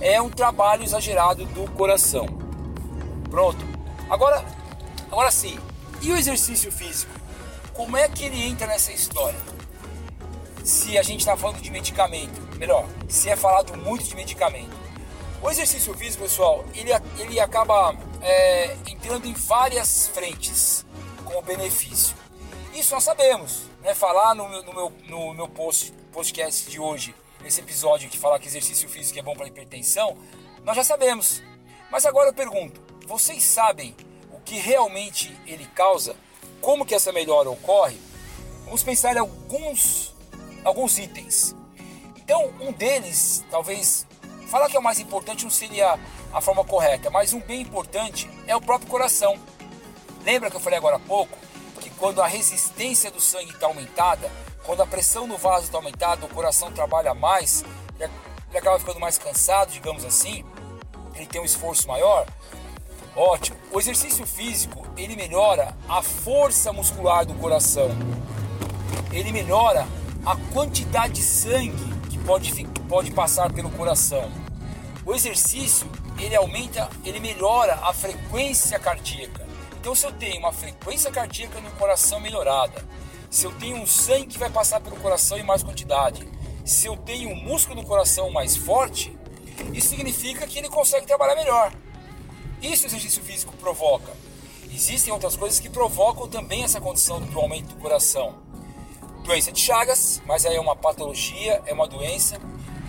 é 0.00 0.20
um 0.20 0.30
trabalho 0.30 0.84
exagerado 0.84 1.44
do 1.46 1.70
coração. 1.72 2.26
Pronto. 3.30 3.64
Agora, 4.08 4.44
agora 5.10 5.30
sim. 5.30 5.58
E 6.00 6.12
o 6.12 6.16
exercício 6.16 6.70
físico? 6.70 7.12
Como 7.74 7.96
é 7.96 8.08
que 8.08 8.24
ele 8.24 8.42
entra 8.42 8.66
nessa 8.66 8.92
história? 8.92 9.38
Se 10.64 10.98
a 10.98 11.02
gente 11.02 11.20
está 11.20 11.36
falando 11.36 11.60
de 11.60 11.70
medicamento, 11.70 12.40
melhor, 12.56 12.86
se 13.08 13.28
é 13.28 13.36
falado 13.36 13.76
muito 13.76 14.04
de 14.04 14.14
medicamento. 14.14 14.76
O 15.40 15.50
exercício 15.50 15.94
físico, 15.94 16.24
pessoal, 16.24 16.64
ele, 16.74 16.90
ele 17.18 17.38
acaba 17.38 17.94
é, 18.20 18.76
entrando 18.86 19.26
em 19.26 19.32
várias 19.32 20.08
frentes 20.08 20.84
como 21.24 21.40
benefício. 21.42 22.16
Isso 22.74 22.94
nós 22.94 23.04
sabemos, 23.04 23.67
né? 23.88 23.94
Falar 23.94 24.34
no, 24.34 24.46
no 24.62 24.74
meu, 24.74 24.92
no 25.08 25.34
meu 25.34 25.48
post, 25.48 25.92
podcast 26.12 26.70
de 26.70 26.78
hoje, 26.78 27.14
nesse 27.40 27.60
episódio 27.60 28.10
que 28.10 28.18
fala 28.18 28.38
que 28.38 28.46
exercício 28.46 28.86
físico 28.86 29.18
é 29.18 29.22
bom 29.22 29.34
para 29.34 29.46
hipertensão, 29.46 30.14
nós 30.62 30.76
já 30.76 30.84
sabemos. 30.84 31.42
Mas 31.90 32.04
agora 32.04 32.28
eu 32.28 32.34
pergunto, 32.34 32.82
vocês 33.06 33.42
sabem 33.42 33.96
o 34.30 34.38
que 34.40 34.56
realmente 34.56 35.34
ele 35.46 35.64
causa? 35.74 36.14
Como 36.60 36.84
que 36.84 36.94
essa 36.94 37.12
melhora 37.12 37.48
ocorre? 37.48 37.98
Vamos 38.66 38.82
pensar 38.82 39.16
em 39.16 39.20
alguns, 39.20 40.14
alguns 40.62 40.98
itens. 40.98 41.56
Então, 42.18 42.52
um 42.60 42.70
deles, 42.72 43.42
talvez, 43.50 44.06
falar 44.48 44.68
que 44.68 44.76
é 44.76 44.80
o 44.80 44.82
mais 44.82 45.00
importante 45.00 45.44
não 45.44 45.50
seria 45.50 45.98
a 46.30 46.40
forma 46.42 46.62
correta, 46.62 47.08
mas 47.08 47.32
um 47.32 47.40
bem 47.40 47.62
importante 47.62 48.28
é 48.46 48.54
o 48.54 48.60
próprio 48.60 48.90
coração. 48.90 49.38
Lembra 50.24 50.50
que 50.50 50.56
eu 50.56 50.60
falei 50.60 50.78
agora 50.78 50.96
há 50.96 51.00
pouco 51.00 51.47
quando 51.98 52.22
a 52.22 52.26
resistência 52.26 53.10
do 53.10 53.20
sangue 53.20 53.52
está 53.52 53.66
aumentada, 53.66 54.30
quando 54.64 54.82
a 54.82 54.86
pressão 54.86 55.26
no 55.26 55.36
vaso 55.36 55.64
está 55.64 55.78
aumentada, 55.78 56.24
o 56.24 56.28
coração 56.28 56.70
trabalha 56.70 57.12
mais, 57.12 57.64
ele 57.98 58.58
acaba 58.58 58.78
ficando 58.78 59.00
mais 59.00 59.18
cansado, 59.18 59.72
digamos 59.72 60.04
assim, 60.04 60.44
ele 61.14 61.26
tem 61.26 61.40
um 61.40 61.44
esforço 61.44 61.88
maior. 61.88 62.26
Ótimo. 63.16 63.58
O 63.72 63.80
exercício 63.80 64.24
físico 64.24 64.86
ele 64.96 65.16
melhora 65.16 65.76
a 65.88 66.00
força 66.02 66.72
muscular 66.72 67.26
do 67.26 67.34
coração. 67.34 67.90
Ele 69.10 69.32
melhora 69.32 69.86
a 70.24 70.36
quantidade 70.52 71.14
de 71.14 71.22
sangue 71.22 71.92
que 72.08 72.18
pode, 72.18 72.64
pode 72.88 73.10
passar 73.10 73.52
pelo 73.52 73.70
coração. 73.70 74.30
O 75.04 75.14
exercício 75.14 75.90
ele 76.18 76.36
aumenta, 76.36 76.88
ele 77.04 77.18
melhora 77.18 77.74
a 77.82 77.92
frequência 77.92 78.78
cardíaca. 78.78 79.47
Então, 79.80 79.94
se 79.94 80.04
eu 80.04 80.12
tenho 80.12 80.38
uma 80.40 80.52
frequência 80.52 81.10
cardíaca 81.10 81.60
no 81.60 81.70
coração 81.72 82.18
melhorada, 82.18 82.84
se 83.30 83.46
eu 83.46 83.52
tenho 83.52 83.76
um 83.76 83.86
sangue 83.86 84.26
que 84.26 84.38
vai 84.38 84.50
passar 84.50 84.80
pelo 84.80 84.96
coração 84.96 85.38
em 85.38 85.44
mais 85.44 85.62
quantidade, 85.62 86.28
se 86.64 86.86
eu 86.86 86.96
tenho 86.96 87.30
um 87.30 87.36
músculo 87.36 87.80
do 87.80 87.86
coração 87.86 88.28
mais 88.30 88.56
forte, 88.56 89.16
isso 89.72 89.88
significa 89.90 90.46
que 90.46 90.58
ele 90.58 90.68
consegue 90.68 91.06
trabalhar 91.06 91.36
melhor. 91.36 91.72
Isso 92.60 92.84
o 92.84 92.86
exercício 92.88 93.22
físico 93.22 93.56
provoca. 93.56 94.12
Existem 94.70 95.12
outras 95.12 95.36
coisas 95.36 95.60
que 95.60 95.70
provocam 95.70 96.28
também 96.28 96.64
essa 96.64 96.80
condição 96.80 97.20
do 97.20 97.38
aumento 97.38 97.68
do 97.68 97.76
coração. 97.76 98.34
Doença 99.22 99.52
de 99.52 99.60
Chagas, 99.60 100.20
mas 100.26 100.44
aí 100.44 100.56
é 100.56 100.60
uma 100.60 100.74
patologia, 100.74 101.62
é 101.66 101.72
uma 101.72 101.86
doença. 101.86 102.40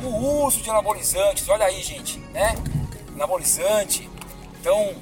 O 0.02 0.44
uso 0.44 0.62
de 0.62 0.70
anabolizantes, 0.70 1.48
olha 1.50 1.66
aí, 1.66 1.84
gente, 1.84 2.18
né? 2.32 2.56
Anabolizante. 3.14 4.10
Então, 4.60 4.96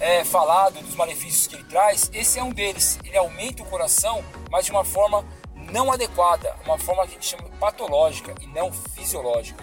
é, 0.00 0.24
falado 0.24 0.80
dos 0.80 0.94
malefícios 0.94 1.46
que 1.46 1.56
ele 1.56 1.64
traz, 1.64 2.10
esse 2.12 2.38
é 2.38 2.42
um 2.42 2.50
deles. 2.50 2.98
Ele 3.04 3.16
aumenta 3.16 3.62
o 3.62 3.66
coração, 3.66 4.24
mas 4.50 4.64
de 4.64 4.70
uma 4.70 4.84
forma 4.84 5.24
não 5.54 5.92
adequada, 5.92 6.54
uma 6.64 6.78
forma 6.78 7.02
que 7.04 7.10
a 7.10 7.14
gente 7.14 7.26
chama 7.26 7.48
patológica 7.60 8.34
e 8.40 8.46
não 8.46 8.72
fisiológica. 8.72 9.62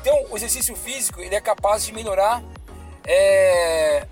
Então, 0.00 0.26
o 0.30 0.36
exercício 0.36 0.76
físico 0.76 1.20
ele 1.20 1.34
é 1.34 1.40
capaz 1.40 1.84
de 1.84 1.92
melhorar 1.92 2.42
é, 3.06 4.06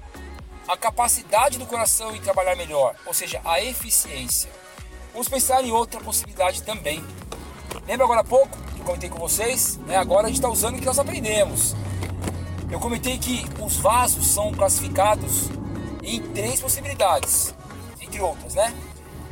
a 0.67 0.77
capacidade 0.77 1.59
do 1.59 1.67
coração 1.67 2.15
em 2.15 2.21
trabalhar 2.21 2.57
melhor, 2.57 2.95
ou 3.05 3.15
seja, 3.15 3.41
a 3.45 3.61
eficiência. 3.61 4.51
Vamos 5.13 5.29
pensar 5.29 5.63
em 5.65 5.71
outra 5.71 6.01
possibilidade 6.01 6.63
também. 6.63 7.05
Lembra 7.87 8.05
agora 8.05 8.21
há 8.21 8.25
pouco 8.25 8.57
que 8.75 8.81
eu 8.81 8.85
comentei 8.85 9.09
com 9.09 9.19
vocês? 9.19 9.77
Né? 9.79 9.97
Agora 9.97 10.27
a 10.27 10.29
gente 10.29 10.39
está 10.39 10.49
usando 10.49 10.77
o 10.77 10.79
que 10.79 10.85
nós 10.85 10.99
aprendemos. 10.99 11.75
Eu 12.71 12.81
comentei 12.81 13.17
que 13.17 13.45
os 13.61 13.77
vasos 13.77 14.27
são 14.27 14.53
classificados 14.53 15.49
em 16.07 16.23
três 16.33 16.61
possibilidades, 16.61 17.53
entre 18.01 18.21
outras, 18.21 18.55
né? 18.55 18.73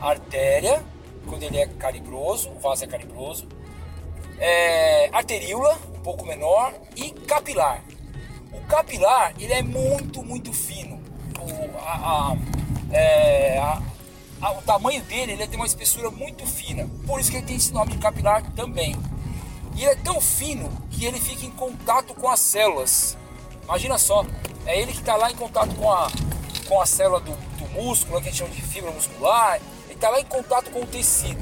Artéria, 0.00 0.85
quando 1.26 1.45
ele 1.45 1.57
é 1.57 1.66
calibroso, 1.66 2.50
o 2.50 2.59
vaso 2.59 2.85
é 2.85 2.87
calibroso. 2.87 3.49
É, 4.38 5.09
arteríola, 5.12 5.78
um 5.95 6.00
pouco 6.00 6.26
menor, 6.26 6.75
e 6.97 7.11
capilar. 7.12 7.83
O 8.52 8.61
capilar, 8.66 9.33
ele 9.38 9.52
é 9.52 9.62
muito, 9.62 10.23
muito 10.23 10.52
fino. 10.52 11.00
O, 11.38 11.78
a, 11.78 12.33
a, 12.33 12.37
é, 12.93 13.59
a, 13.59 14.52
o 14.52 14.62
tamanho 14.62 15.02
dele, 15.04 15.33
ele 15.33 15.47
tem 15.47 15.57
uma 15.57 15.66
espessura 15.66 16.11
muito 16.11 16.45
fina. 16.45 16.90
Por 17.07 17.21
isso 17.21 17.31
que 17.31 17.37
ele 17.37 17.47
tem 17.47 17.57
esse 17.57 17.73
nome 17.73 17.93
de 17.93 17.99
capilar 17.99 18.43
também. 18.52 18.97
E 19.76 19.83
ele 19.83 19.93
é 19.93 19.97
tão 19.97 20.21
fino 20.21 20.71
que 20.90 21.04
ele 21.04 21.21
fica 21.21 21.47
em 21.47 21.50
contato 21.50 22.14
com 22.14 22.28
as 22.28 22.40
células. 22.40 23.16
Imagina 23.62 23.97
só, 23.97 24.26
é 24.66 24.81
ele 24.81 24.93
que 24.93 24.99
está 24.99 25.16
lá 25.16 25.31
em 25.31 25.37
contato 25.37 25.75
com 25.76 25.90
a, 25.90 26.09
com 26.68 26.80
a 26.80 26.87
célula 26.87 27.21
do, 27.21 27.33
do 27.33 27.68
músculo, 27.71 28.21
que 28.21 28.28
a 28.28 28.30
gente 28.30 28.38
chama 28.38 28.54
de 28.54 28.62
fibra 28.62 28.90
muscular, 28.90 29.61
ele 29.87 29.94
está 29.94 30.09
lá 30.09 30.21
em 30.21 30.25
contato 30.25 30.71
com 30.71 30.80
o 30.83 30.87
tecido. 30.87 31.40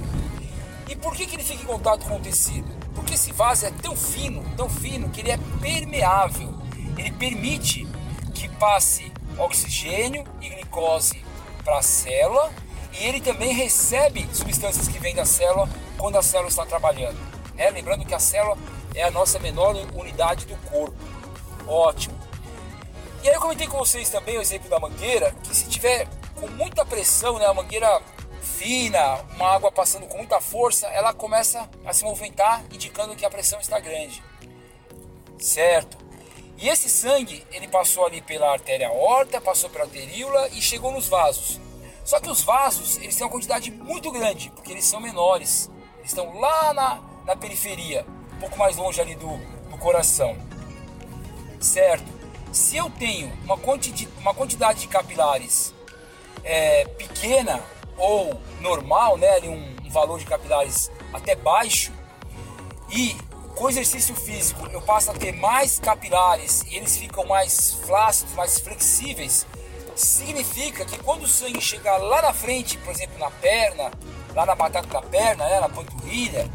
E 0.88 0.97
por 0.97 1.14
que, 1.14 1.26
que 1.26 1.37
ele 1.37 1.45
fica 1.45 1.62
em 1.62 1.67
contato 1.67 2.07
com 2.07 2.17
o 2.17 2.21
tecido? 2.21 2.69
Porque 2.95 3.14
esse 3.14 3.33
vaso 3.33 3.67
é 3.67 3.71
tão 3.71 3.97
fino, 3.97 4.45
tão 4.57 4.69
fino, 4.69 5.09
que 5.09 5.21
ele 5.21 5.31
é 5.31 5.38
permeável. 5.61 6.55
Ele 6.97 7.11
permite 7.12 7.87
que 8.35 8.49
passe 8.49 9.11
oxigênio 9.38 10.25
e 10.41 10.49
glicose 10.50 11.25
para 11.64 11.79
a 11.79 11.83
célula 11.83 12.50
e 12.99 13.07
ele 13.07 13.21
também 13.21 13.55
recebe 13.55 14.29
substâncias 14.33 14.88
que 14.88 14.99
vêm 14.99 15.14
da 15.14 15.25
célula 15.25 15.69
quando 15.97 16.19
a 16.19 16.23
célula 16.23 16.49
está 16.49 16.67
trabalhando. 16.67 17.19
É, 17.57 17.71
lembrando 17.71 18.05
que 18.05 18.14
a 18.14 18.19
célula 18.19 18.59
é 18.95 19.02
a 19.02 19.11
nossa 19.11 19.38
menor 19.38 19.75
unidade 19.95 20.47
do 20.47 20.57
corpo. 20.69 20.97
Ótimo. 21.67 22.22
E 23.23 23.29
aí 23.29 23.35
eu 23.35 23.41
comentei 23.41 23.69
com 23.69 23.79
vocês 23.79 24.11
também 24.11 24.37
o 24.37 24.41
exemplo 24.41 24.69
da 24.69 24.81
mangueira, 24.81 25.33
que 25.45 25.55
se 25.55 25.69
tiver 25.69 26.09
com 26.35 26.49
muita 26.49 26.85
pressão, 26.85 27.38
né, 27.38 27.47
a 27.47 27.55
mangueira 27.55 28.02
fina, 28.43 29.14
uma 29.37 29.55
água 29.55 29.71
passando 29.71 30.07
com 30.09 30.19
muita 30.19 30.41
força, 30.41 30.88
ela 30.88 31.14
começa 31.14 31.71
a 31.85 31.93
se 31.93 32.02
movimentar, 32.02 32.64
indicando 32.73 33.14
que 33.14 33.25
a 33.25 33.31
pressão 33.31 33.61
está 33.61 33.79
grande. 33.79 34.23
Certo? 35.38 35.97
E 36.59 36.69
esse 36.69 36.91
sangue, 36.91 37.47
ele 37.52 37.69
passou 37.69 38.05
ali 38.05 38.21
pela 38.21 38.50
artéria 38.52 38.88
aorta, 38.88 39.41
passou 39.41 39.71
pela 39.71 39.85
arteríola 39.85 40.49
e 40.49 40.61
chegou 40.61 40.91
nos 40.91 41.09
vasos. 41.09 41.61
Só 42.05 42.19
que 42.19 42.29
os 42.29 42.43
vasos, 42.43 42.97
eles 42.99 43.14
têm 43.14 43.25
uma 43.25 43.33
quantidade 43.33 43.71
muito 43.71 44.11
grande, 44.11 44.50
porque 44.50 44.73
eles 44.73 44.85
são 44.85 45.00
menores. 45.00 45.71
Eles 45.99 46.11
estão 46.11 46.38
lá 46.41 46.75
na, 46.75 47.00
na 47.25 47.37
periferia, 47.37 48.05
um 48.33 48.41
pouco 48.41 48.59
mais 48.59 48.76
longe 48.76 49.00
ali 49.00 49.14
do, 49.14 49.37
do 49.71 49.79
coração 49.79 50.37
certo? 51.62 52.05
Se 52.53 52.77
eu 52.77 52.91
tenho 52.91 53.33
uma, 53.45 53.57
quanti 53.57 54.07
uma 54.19 54.35
quantidade 54.35 54.81
de 54.81 54.89
capilares 54.89 55.75
é, 56.45 56.85
pequena 56.85 57.61
ou 57.97 58.39
normal, 58.61 59.17
né, 59.17 59.41
um, 59.41 59.87
um 59.87 59.91
valor 59.91 60.19
de 60.19 60.27
capilares 60.27 60.91
até 61.15 61.35
baixo 61.35 61.93
e 62.91 63.17
com 63.55 63.71
exercício 63.71 64.15
físico 64.15 64.67
eu 64.71 64.83
passo 64.83 65.11
a 65.11 65.15
ter 65.15 65.33
mais 65.33 65.79
capilares 65.79 66.63
e 66.69 66.77
eles 66.77 66.97
ficam 66.97 67.25
mais 67.25 67.73
flácidos, 67.87 68.35
mais 68.35 68.59
flexíveis, 68.59 69.47
significa 69.97 70.85
que 70.85 70.99
quando 70.99 71.23
o 71.23 71.29
sangue 71.29 71.61
chegar 71.61 71.97
lá 71.97 72.21
na 72.21 72.35
frente, 72.35 72.77
por 72.79 72.91
exemplo 72.91 73.19
na 73.19 73.31
perna, 73.31 73.91
lá 74.35 74.45
na 74.45 74.55
batata 74.55 74.89
da 74.89 75.03
perna, 75.03 75.47
né, 75.47 75.61
na 75.61 75.69
panturrilha, 75.69 76.51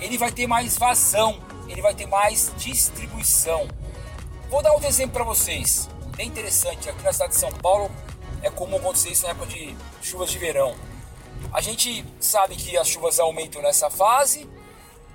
ele 0.00 0.18
vai 0.18 0.32
ter 0.32 0.46
mais 0.46 0.76
vazão, 0.76 1.40
ele 1.68 1.82
vai 1.82 1.94
ter 1.94 2.06
mais 2.06 2.52
distribuição. 2.56 3.68
Vou 4.48 4.62
dar 4.62 4.72
outro 4.72 4.86
exemplo 4.86 5.14
para 5.14 5.24
vocês, 5.24 5.88
bem 6.16 6.28
interessante. 6.28 6.88
Aqui 6.88 7.02
na 7.02 7.12
cidade 7.12 7.32
de 7.32 7.38
São 7.38 7.50
Paulo 7.50 7.90
é 8.42 8.48
comum 8.48 8.76
acontecer 8.76 9.10
isso 9.10 9.24
na 9.24 9.30
época 9.30 9.46
de 9.46 9.76
chuvas 10.00 10.30
de 10.30 10.38
verão. 10.38 10.76
A 11.52 11.60
gente 11.60 12.04
sabe 12.20 12.54
que 12.54 12.76
as 12.76 12.86
chuvas 12.86 13.18
aumentam 13.18 13.60
nessa 13.60 13.90
fase 13.90 14.48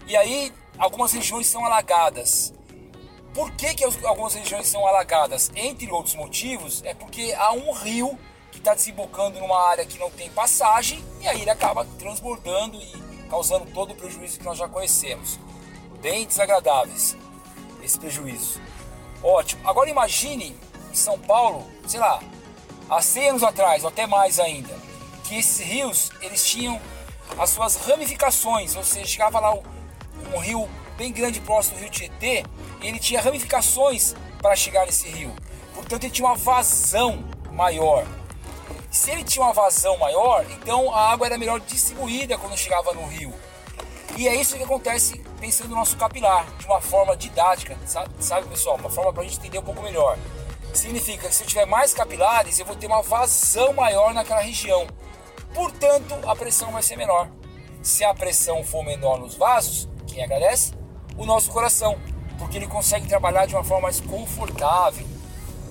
e 0.06 0.18
aí 0.18 0.52
algumas 0.78 1.14
regiões 1.14 1.48
são 1.48 1.66
alagadas. 1.66 2.54
Por 3.34 3.52
que, 3.52 3.74
que 3.74 3.86
algumas 4.06 4.34
regiões 4.34 4.68
são 4.68 4.86
alagadas? 4.86 5.50
Entre 5.56 5.90
outros 5.90 6.16
motivos, 6.16 6.84
é 6.84 6.94
porque 6.94 7.34
há 7.38 7.54
um 7.54 7.72
rio 7.72 8.20
que 8.52 8.58
está 8.58 8.74
desembocando 8.74 9.40
numa 9.40 9.66
área 9.70 9.86
que 9.86 9.98
não 9.98 10.12
tem 10.12 10.30
passagem 10.30 11.02
e 11.22 11.28
aí 11.28 11.40
ele 11.40 11.50
acaba 11.50 11.86
transbordando 11.98 12.78
e 12.82 13.28
causando 13.30 13.66
todo 13.72 13.92
o 13.92 13.96
prejuízo 13.96 14.40
que 14.40 14.44
nós 14.44 14.58
já 14.58 14.68
conhecemos. 14.68 15.40
Bem 16.02 16.28
desagradáveis 16.28 17.16
esse 17.82 17.98
prejuízo. 17.98 18.60
Ótimo. 19.24 19.68
Agora 19.68 19.90
imagine 19.90 20.56
em 20.92 20.96
São 20.96 21.18
Paulo, 21.20 21.66
sei 21.88 22.00
lá, 22.00 22.20
há 22.90 23.02
100 23.02 23.30
anos 23.30 23.44
atrás, 23.44 23.84
ou 23.84 23.90
até 23.90 24.08
mais 24.08 24.40
ainda, 24.40 24.74
que 25.24 25.38
esses 25.38 25.60
rios 25.60 26.10
eles 26.22 26.46
tinham 26.46 26.82
as 27.38 27.50
suas 27.50 27.76
ramificações, 27.76 28.76
ou 28.76 28.84
seja, 28.84 29.06
chegava 29.06 29.40
lá 29.40 29.54
um, 29.54 30.40
rio 30.40 30.70
bem 30.98 31.12
grande 31.12 31.40
próximo 31.40 31.78
do 31.78 31.82
rio 31.82 31.90
Tietê, 31.90 32.44
e 32.82 32.88
ele 32.88 33.00
tinha 33.00 33.22
ramificações 33.22 34.16
para 34.42 34.56
chegar 34.56 34.86
nesse 34.86 35.08
rio. 35.08 35.34
Portanto, 35.74 36.04
ele 36.04 36.12
tinha 36.12 36.28
uma 36.28 36.36
vazão 36.36 37.24
maior. 37.52 38.06
Se 38.90 39.12
ele 39.12 39.24
tinha 39.24 39.46
uma 39.46 39.54
vazão 39.54 39.98
maior, 39.98 40.46
então 40.52 40.94
a 40.94 41.12
água 41.12 41.28
era 41.28 41.38
melhor 41.38 41.60
distribuída 41.62 42.38
quando 42.38 42.58
chegava 42.58 42.92
no 42.94 43.06
rio. 43.08 43.34
E 44.18 44.28
é 44.28 44.36
isso 44.36 44.58
que 44.58 44.64
acontece 44.64 45.21
pensando 45.42 45.72
no 45.72 45.78
nosso 45.78 45.98
capilar, 45.98 46.46
de 46.60 46.68
uma 46.68 46.80
forma 46.80 47.18
didática, 47.18 47.76
sabe, 47.88 48.10
sabe 48.20 48.48
pessoal? 48.48 48.76
Uma 48.78 48.92
forma 48.92 49.12
para 49.12 49.24
a 49.24 49.26
gente 49.26 49.40
entender 49.40 49.58
um 49.58 49.64
pouco 49.64 49.82
melhor. 49.82 50.16
Significa 50.72 51.28
que 51.28 51.34
se 51.34 51.44
eu 51.44 51.48
tiver 51.48 51.66
mais 51.66 51.96
capilares, 51.96 52.60
eu 52.60 52.66
vou 52.66 52.76
ter 52.76 52.86
uma 52.86 53.02
vazão 53.02 53.74
maior 53.74 54.14
naquela 54.14 54.40
região. 54.40 54.86
Portanto, 55.52 56.14
a 56.28 56.36
pressão 56.36 56.72
vai 56.72 56.84
ser 56.84 56.96
menor. 56.96 57.28
Se 57.82 58.04
a 58.04 58.14
pressão 58.14 58.64
for 58.64 58.86
menor 58.86 59.20
nos 59.20 59.34
vasos, 59.34 59.90
quem 60.06 60.24
agradece? 60.24 60.74
O 61.18 61.26
nosso 61.26 61.50
coração, 61.52 62.00
porque 62.38 62.58
ele 62.58 62.68
consegue 62.68 63.08
trabalhar 63.08 63.48
de 63.48 63.56
uma 63.56 63.64
forma 63.64 63.84
mais 63.84 64.00
confortável. 64.00 65.08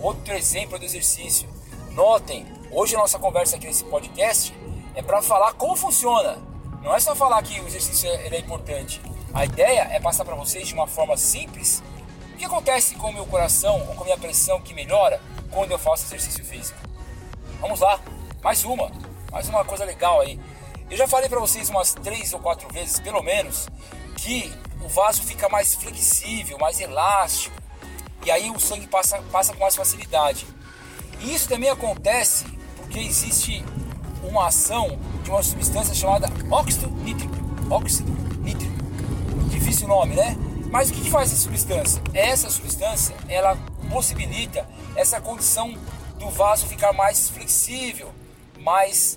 Outro 0.01 0.35
exemplo 0.35 0.81
do 0.81 0.85
exercício. 0.85 1.49
Notem, 1.93 2.45
hoje 2.73 2.97
a 2.97 2.99
nossa 2.99 3.21
conversa 3.21 3.55
aqui 3.55 3.69
nesse 3.69 3.85
podcast 3.85 4.53
é 4.97 5.01
para 5.01 5.23
falar 5.23 5.53
como 5.53 5.77
funciona. 5.77 6.39
Não 6.83 6.93
é 6.93 6.99
só 6.99 7.15
falar 7.15 7.41
que 7.45 7.61
o 7.61 7.67
exercício 7.69 8.11
é, 8.11 8.35
é 8.35 8.39
importante. 8.41 9.01
A 9.33 9.45
ideia 9.45 9.89
é 9.93 10.01
passar 10.01 10.25
para 10.25 10.35
vocês 10.35 10.67
de 10.67 10.75
uma 10.75 10.87
forma 10.87 11.17
simples 11.17 11.83
o 12.35 12.37
que 12.37 12.45
acontece 12.45 12.95
com 12.97 13.11
o 13.11 13.13
meu 13.13 13.27
coração 13.27 13.81
ou 13.89 13.95
com 13.95 14.03
a 14.03 14.05
minha 14.05 14.19
pressão 14.19 14.61
que 14.61 14.75
melhora 14.75 15.21
quando 15.51 15.71
eu 15.71 15.79
faço 15.79 16.05
exercício 16.05 16.45
físico. 16.45 16.79
Vamos 17.61 17.81
lá, 17.81 18.01
mais 18.43 18.65
uma, 18.65 18.91
mais 19.31 19.49
uma 19.49 19.65
coisa 19.65 19.85
legal 19.85 20.21
aí. 20.21 20.41
Eu 20.91 20.97
já 20.97 21.07
falei 21.07 21.29
para 21.29 21.39
vocês 21.39 21.69
umas 21.69 21.95
três 21.95 22.33
ou 22.33 22.41
quatro 22.41 22.69
vezes, 22.73 22.99
pelo 22.99 23.23
menos, 23.23 23.69
que 24.17 24.53
o 24.83 24.89
vaso 24.89 25.23
fica 25.23 25.49
mais 25.49 25.75
flexível, 25.75 26.59
mais 26.59 26.81
elástico, 26.81 27.55
e 28.25 28.31
aí 28.31 28.51
o 28.51 28.59
sangue 28.59 28.87
passa, 28.89 29.23
passa 29.31 29.53
com 29.53 29.61
mais 29.61 29.77
facilidade. 29.77 30.47
E 31.21 31.35
isso 31.35 31.49
também 31.49 31.71
acontece 31.71 32.47
porque 32.77 32.99
existe 32.99 33.65
uma 34.23 34.49
ação 34.49 34.99
de 35.23 35.31
uma 35.31 35.43
substância 35.43 35.95
chamada 35.95 36.29
óxido 36.51 36.91
nítrico. 36.91 37.35
Óxido. 37.71 38.20
Difícil 39.71 39.87
nome, 39.87 40.17
né? 40.17 40.37
Mas 40.69 40.91
o 40.91 40.93
que, 40.93 41.03
que 41.03 41.11
faz 41.11 41.31
essa 41.31 41.43
substância? 41.43 42.03
Essa 42.13 42.51
substância, 42.51 43.15
ela 43.29 43.57
possibilita 43.89 44.69
essa 44.97 45.21
condição 45.21 45.73
do 46.19 46.29
vaso 46.29 46.67
ficar 46.67 46.93
mais 46.93 47.31
flexível, 47.31 48.11
mais 48.59 49.17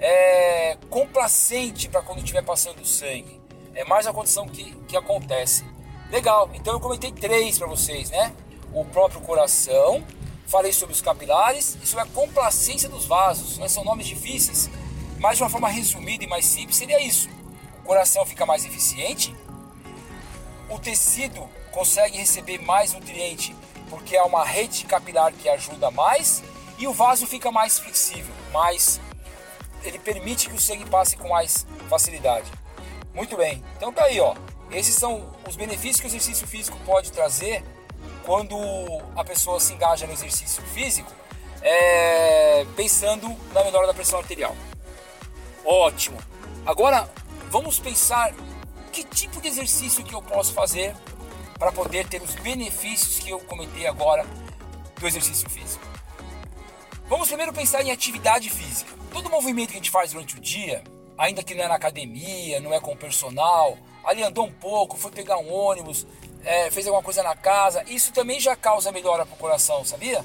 é, 0.00 0.76
complacente 0.90 1.88
para 1.88 2.02
quando 2.02 2.18
estiver 2.18 2.42
passando 2.42 2.80
o 2.80 2.84
sangue. 2.84 3.40
É 3.76 3.84
mais 3.84 4.04
a 4.08 4.12
condição 4.12 4.48
que, 4.48 4.74
que 4.88 4.96
acontece. 4.96 5.64
Legal, 6.10 6.50
então 6.52 6.74
eu 6.74 6.80
comentei 6.80 7.12
três 7.12 7.56
para 7.56 7.68
vocês, 7.68 8.10
né? 8.10 8.32
O 8.72 8.84
próprio 8.84 9.20
coração, 9.20 10.04
falei 10.48 10.72
sobre 10.72 10.96
os 10.96 11.00
capilares 11.00 11.78
e 11.80 11.86
sobre 11.86 12.06
a 12.06 12.08
complacência 12.08 12.88
dos 12.88 13.06
vasos. 13.06 13.56
Né? 13.56 13.68
São 13.68 13.84
nomes 13.84 14.08
difíceis, 14.08 14.68
mas 15.20 15.36
de 15.36 15.44
uma 15.44 15.48
forma 15.48 15.68
resumida 15.68 16.24
e 16.24 16.26
mais 16.26 16.44
simples 16.44 16.76
seria 16.76 17.00
isso. 17.00 17.28
O 17.84 17.86
coração 17.86 18.26
fica 18.26 18.44
mais 18.44 18.64
eficiente, 18.64 19.32
o 20.72 20.78
tecido 20.78 21.48
consegue 21.70 22.16
receber 22.18 22.58
mais 22.58 22.92
nutriente 22.92 23.54
porque 23.90 24.16
há 24.16 24.24
uma 24.24 24.44
rede 24.44 24.84
capilar 24.84 25.32
que 25.32 25.48
ajuda 25.48 25.90
mais 25.90 26.42
e 26.78 26.86
o 26.86 26.92
vaso 26.92 27.26
fica 27.26 27.52
mais 27.52 27.78
flexível, 27.78 28.34
mais 28.52 29.00
ele 29.84 29.98
permite 29.98 30.48
que 30.48 30.54
o 30.54 30.60
sangue 30.60 30.84
passe 30.86 31.16
com 31.16 31.28
mais 31.28 31.66
facilidade. 31.88 32.50
Muito 33.14 33.36
bem. 33.36 33.62
Então 33.76 33.92
tá 33.92 34.04
aí, 34.04 34.18
ó. 34.18 34.34
Esses 34.70 34.94
são 34.94 35.34
os 35.46 35.56
benefícios 35.56 36.00
que 36.00 36.06
o 36.06 36.08
exercício 36.08 36.46
físico 36.46 36.78
pode 36.86 37.12
trazer 37.12 37.62
quando 38.24 38.56
a 39.14 39.24
pessoa 39.24 39.60
se 39.60 39.74
engaja 39.74 40.06
no 40.06 40.12
exercício 40.12 40.62
físico, 40.62 41.12
é, 41.60 42.64
pensando 42.74 43.28
na 43.52 43.62
melhora 43.64 43.86
da 43.86 43.94
pressão 43.94 44.18
arterial. 44.18 44.56
Ótimo. 45.64 46.16
Agora 46.64 47.08
vamos 47.50 47.78
pensar 47.78 48.32
que 48.92 49.02
tipo 49.02 49.40
de 49.40 49.48
exercício 49.48 50.04
que 50.04 50.14
eu 50.14 50.22
posso 50.22 50.52
fazer 50.52 50.94
para 51.58 51.72
poder 51.72 52.06
ter 52.06 52.20
os 52.20 52.34
benefícios 52.36 53.18
que 53.18 53.30
eu 53.30 53.40
comentei 53.40 53.86
agora 53.86 54.26
do 55.00 55.06
exercício 55.06 55.48
físico. 55.48 55.84
Vamos 57.08 57.28
primeiro 57.28 57.52
pensar 57.52 57.82
em 57.82 57.90
atividade 57.90 58.50
física. 58.50 58.92
Todo 59.10 59.30
movimento 59.30 59.70
que 59.70 59.74
a 59.74 59.78
gente 59.78 59.90
faz 59.90 60.12
durante 60.12 60.36
o 60.36 60.40
dia, 60.40 60.84
ainda 61.16 61.42
que 61.42 61.54
não 61.54 61.64
é 61.64 61.68
na 61.68 61.74
academia, 61.74 62.60
não 62.60 62.72
é 62.72 62.80
com 62.80 62.92
o 62.92 62.96
personal, 62.96 63.78
ali 64.04 64.22
andou 64.22 64.46
um 64.46 64.52
pouco, 64.52 64.96
foi 64.96 65.10
pegar 65.10 65.38
um 65.38 65.52
ônibus, 65.52 66.06
é, 66.44 66.70
fez 66.70 66.86
alguma 66.86 67.02
coisa 67.02 67.22
na 67.22 67.36
casa, 67.36 67.84
isso 67.86 68.12
também 68.12 68.40
já 68.40 68.54
causa 68.56 68.92
melhora 68.92 69.24
para 69.24 69.34
o 69.34 69.38
coração, 69.38 69.84
sabia? 69.84 70.24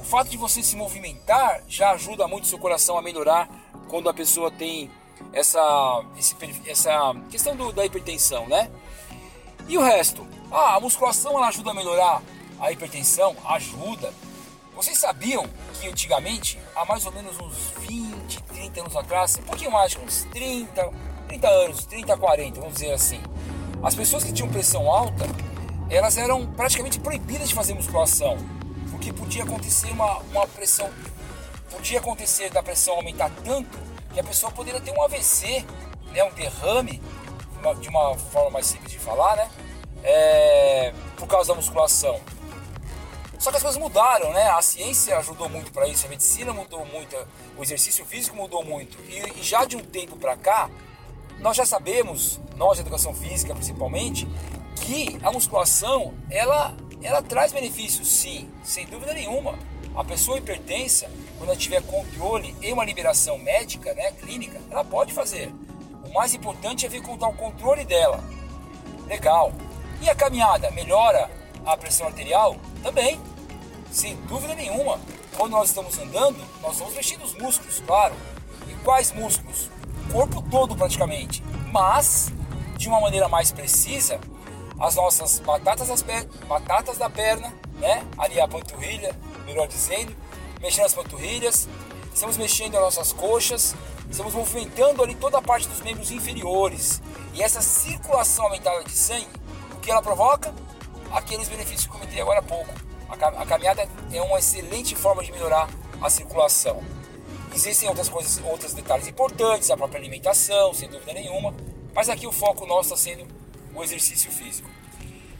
O 0.00 0.04
fato 0.04 0.28
de 0.28 0.36
você 0.36 0.62
se 0.62 0.76
movimentar 0.76 1.62
já 1.66 1.92
ajuda 1.92 2.28
muito 2.28 2.44
o 2.44 2.46
seu 2.46 2.58
coração 2.58 2.98
a 2.98 3.02
melhorar 3.02 3.48
quando 3.88 4.08
a 4.08 4.14
pessoa 4.14 4.50
tem 4.50 4.90
essa, 5.34 6.04
esse, 6.16 6.36
essa 6.66 7.14
questão 7.28 7.56
do, 7.56 7.72
da 7.72 7.84
hipertensão, 7.84 8.46
né? 8.46 8.70
E 9.66 9.76
o 9.76 9.82
resto? 9.82 10.26
Ah, 10.50 10.76
a 10.76 10.80
musculação 10.80 11.36
ela 11.36 11.48
ajuda 11.48 11.72
a 11.72 11.74
melhorar 11.74 12.22
a 12.60 12.70
hipertensão? 12.70 13.36
Ajuda. 13.44 14.12
Vocês 14.76 14.98
sabiam 14.98 15.44
que 15.74 15.88
antigamente, 15.88 16.58
há 16.74 16.84
mais 16.84 17.04
ou 17.04 17.12
menos 17.12 17.38
uns 17.38 17.56
20, 17.80 18.42
30 18.42 18.80
anos 18.80 18.96
atrás, 18.96 19.36
um 19.36 19.42
pouquinho 19.42 19.72
mais, 19.72 19.96
uns 19.96 20.24
30, 20.32 20.90
30 21.28 21.48
anos, 21.48 21.84
30, 21.86 22.16
40, 22.16 22.60
vamos 22.60 22.74
dizer 22.74 22.92
assim, 22.92 23.20
as 23.82 23.94
pessoas 23.94 24.24
que 24.24 24.32
tinham 24.32 24.48
pressão 24.48 24.90
alta, 24.90 25.24
elas 25.90 26.16
eram 26.16 26.46
praticamente 26.46 26.98
proibidas 26.98 27.48
de 27.48 27.54
fazer 27.54 27.74
musculação, 27.74 28.36
porque 28.90 29.12
podia 29.12 29.44
acontecer 29.44 29.90
uma, 29.90 30.18
uma 30.18 30.46
pressão, 30.46 30.90
podia 31.70 31.98
acontecer 31.98 32.50
da 32.50 32.62
pressão 32.62 32.94
aumentar 32.94 33.30
tanto 33.44 33.93
que 34.14 34.20
a 34.20 34.24
pessoa 34.24 34.50
poderia 34.52 34.80
ter 34.80 34.92
um 34.92 35.02
AVC, 35.02 35.64
né, 36.12 36.24
um 36.24 36.32
derrame, 36.32 37.02
de 37.80 37.88
uma 37.88 38.16
forma 38.16 38.50
mais 38.50 38.66
simples 38.66 38.92
de 38.92 38.98
falar, 38.98 39.36
né, 39.36 39.50
é, 40.02 40.94
por 41.16 41.26
causa 41.26 41.48
da 41.48 41.54
musculação. 41.56 42.20
Só 43.38 43.50
que 43.50 43.56
as 43.56 43.62
coisas 43.62 43.78
mudaram, 43.78 44.32
né? 44.32 44.48
A 44.52 44.62
ciência 44.62 45.18
ajudou 45.18 45.50
muito 45.50 45.70
para 45.70 45.86
isso, 45.86 46.06
a 46.06 46.08
medicina 46.08 46.52
mudou 46.52 46.86
muito, 46.86 47.14
o 47.58 47.62
exercício 47.62 48.02
físico 48.06 48.34
mudou 48.34 48.64
muito. 48.64 48.96
E, 49.06 49.38
e 49.38 49.42
já 49.42 49.66
de 49.66 49.76
um 49.76 49.80
tempo 49.80 50.16
para 50.16 50.34
cá, 50.34 50.70
nós 51.40 51.56
já 51.56 51.66
sabemos, 51.66 52.40
nós 52.56 52.76
de 52.76 52.82
educação 52.82 53.12
física 53.12 53.54
principalmente, 53.54 54.26
que 54.76 55.18
a 55.22 55.30
musculação 55.30 56.14
ela, 56.30 56.74
ela 57.02 57.20
traz 57.20 57.52
benefícios, 57.52 58.08
sim, 58.08 58.48
sem 58.62 58.86
dúvida 58.86 59.12
nenhuma. 59.12 59.58
A 59.94 60.02
pessoa 60.02 60.38
hipertensa, 60.38 61.10
quando 61.44 61.50
ela 61.50 61.56
tiver 61.56 61.82
controle 61.82 62.56
e 62.62 62.72
uma 62.72 62.84
liberação 62.84 63.36
médica, 63.38 63.92
né, 63.92 64.12
clínica, 64.12 64.58
ela 64.70 64.82
pode 64.82 65.12
fazer. 65.12 65.52
O 66.02 66.12
mais 66.14 66.32
importante 66.32 66.86
é 66.86 66.88
ver 66.88 67.02
contar 67.02 67.28
o 67.28 67.34
controle 67.34 67.84
dela. 67.84 68.24
Legal. 69.06 69.52
E 70.00 70.08
a 70.08 70.14
caminhada 70.14 70.70
melhora 70.70 71.30
a 71.66 71.76
pressão 71.76 72.06
arterial? 72.06 72.56
Também, 72.82 73.20
sem 73.90 74.16
dúvida 74.22 74.54
nenhuma. 74.54 74.98
Quando 75.36 75.52
nós 75.52 75.68
estamos 75.68 75.98
andando, 75.98 76.38
nós 76.62 76.78
vamos 76.78 76.94
mexendo 76.94 77.24
os 77.24 77.34
músculos, 77.34 77.82
claro. 77.86 78.14
E 78.66 78.74
quais 78.82 79.12
músculos? 79.12 79.70
O 80.08 80.12
corpo 80.12 80.40
todo 80.50 80.74
praticamente. 80.74 81.42
Mas 81.70 82.32
de 82.78 82.88
uma 82.88 83.00
maneira 83.00 83.28
mais 83.28 83.52
precisa 83.52 84.18
as 84.80 84.94
nossas 84.96 85.40
batatas, 85.40 85.88
das 85.88 86.02
batatas 86.48 86.96
da 86.96 87.10
perna, 87.10 87.52
né? 87.74 88.02
Ali 88.16 88.40
a 88.40 88.48
panturrilha, 88.48 89.14
melhor 89.44 89.68
dizendo, 89.68 90.14
mexendo 90.64 90.86
as 90.86 90.94
panturrilhas, 90.94 91.68
estamos 92.14 92.38
mexendo 92.38 92.76
as 92.76 92.82
nossas 92.82 93.12
coxas, 93.12 93.74
estamos 94.10 94.32
movimentando 94.32 95.02
ali 95.02 95.14
toda 95.14 95.36
a 95.36 95.42
parte 95.42 95.68
dos 95.68 95.82
membros 95.82 96.10
inferiores. 96.10 97.02
E 97.34 97.42
essa 97.42 97.60
circulação 97.60 98.46
aumentada 98.46 98.82
de 98.82 98.92
sangue, 98.92 99.28
o 99.74 99.80
que 99.80 99.90
ela 99.90 100.00
provoca? 100.00 100.54
Aqueles 101.12 101.48
benefícios 101.48 101.84
que 101.84 101.88
eu 101.88 101.92
comentei 101.92 102.18
agora 102.18 102.38
há 102.38 102.42
pouco. 102.42 102.72
A 103.10 103.44
caminhada 103.44 103.86
é 104.10 104.22
uma 104.22 104.38
excelente 104.38 104.96
forma 104.96 105.22
de 105.22 105.30
melhorar 105.32 105.68
a 106.00 106.08
circulação. 106.08 106.82
Existem 107.54 107.86
outras 107.86 108.08
coisas, 108.08 108.42
outros 108.42 108.72
detalhes 108.72 109.06
importantes, 109.06 109.70
a 109.70 109.76
própria 109.76 110.00
alimentação, 110.00 110.72
sem 110.72 110.88
dúvida 110.88 111.12
nenhuma, 111.12 111.54
mas 111.94 112.08
aqui 112.08 112.26
o 112.26 112.32
foco 112.32 112.66
nosso 112.66 112.94
está 112.94 113.10
sendo 113.10 113.28
o 113.74 113.84
exercício 113.84 114.32
físico. 114.32 114.70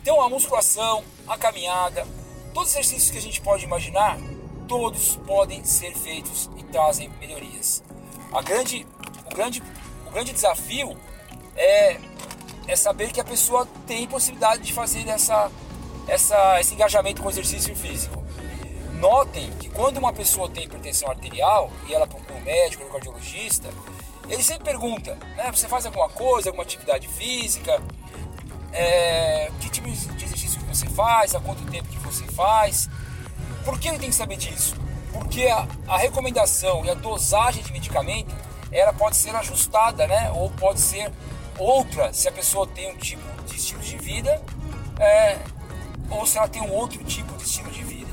Então 0.02 0.20
a 0.20 0.28
musculação, 0.28 1.02
a 1.26 1.38
caminhada, 1.38 2.06
todos 2.52 2.68
os 2.68 2.76
exercícios 2.76 3.10
que 3.10 3.18
a 3.18 3.22
gente 3.22 3.40
pode 3.40 3.64
imaginar, 3.64 4.18
todos 4.68 5.16
podem 5.26 5.64
ser 5.64 5.94
feitos 5.94 6.50
e 6.56 6.62
trazem 6.64 7.08
melhorias. 7.20 7.82
A 8.32 8.42
grande, 8.42 8.86
o, 9.30 9.34
grande, 9.34 9.62
o 10.06 10.10
grande 10.10 10.32
desafio 10.32 10.96
é, 11.56 11.98
é 12.66 12.76
saber 12.76 13.12
que 13.12 13.20
a 13.20 13.24
pessoa 13.24 13.66
tem 13.86 14.06
possibilidade 14.06 14.62
de 14.62 14.72
fazer 14.72 15.06
essa, 15.08 15.50
essa, 16.08 16.60
esse 16.60 16.74
engajamento 16.74 17.22
com 17.22 17.28
o 17.28 17.30
exercício 17.30 17.74
físico. 17.76 18.22
Notem 18.94 19.50
que 19.58 19.68
quando 19.68 19.98
uma 19.98 20.12
pessoa 20.12 20.48
tem 20.48 20.64
hipertensão 20.64 21.08
arterial 21.10 21.70
e 21.88 21.94
ela 21.94 22.06
procura 22.06 22.34
um 22.34 22.42
médico, 22.42 22.84
um 22.84 22.88
cardiologista, 22.90 23.68
ele 24.28 24.42
sempre 24.42 24.64
pergunta, 24.64 25.14
né, 25.36 25.50
você 25.52 25.68
faz 25.68 25.84
alguma 25.84 26.08
coisa, 26.08 26.48
alguma 26.48 26.64
atividade 26.64 27.06
física, 27.08 27.80
é, 28.72 29.50
que 29.60 29.68
tipo 29.68 29.88
de 29.88 30.24
exercício 30.24 30.60
que 30.60 30.66
você 30.66 30.86
faz, 30.86 31.34
há 31.34 31.40
quanto 31.40 31.64
tempo 31.70 31.88
que 31.88 31.98
você 31.98 32.24
faz. 32.32 32.88
Por 33.64 33.78
que 33.78 33.88
ele 33.88 33.98
tem 33.98 34.10
que 34.10 34.14
saber 34.14 34.36
disso? 34.36 34.74
Porque 35.12 35.46
a, 35.46 35.66
a 35.88 35.96
recomendação 35.96 36.84
e 36.84 36.90
a 36.90 36.94
dosagem 36.94 37.62
de 37.62 37.72
medicamento 37.72 38.34
ela 38.70 38.92
pode 38.92 39.16
ser 39.16 39.34
ajustada, 39.36 40.06
né? 40.06 40.30
Ou 40.32 40.50
pode 40.50 40.80
ser 40.80 41.10
outra 41.58 42.12
se 42.12 42.28
a 42.28 42.32
pessoa 42.32 42.66
tem 42.66 42.90
um 42.92 42.96
tipo 42.96 43.22
de 43.46 43.56
estilo 43.56 43.80
de 43.80 43.96
vida, 43.96 44.42
é, 44.98 45.38
ou 46.10 46.26
se 46.26 46.36
ela 46.36 46.48
tem 46.48 46.60
um 46.60 46.72
outro 46.72 47.02
tipo 47.04 47.32
de 47.36 47.44
estilo 47.44 47.70
de 47.70 47.84
vida. 47.84 48.10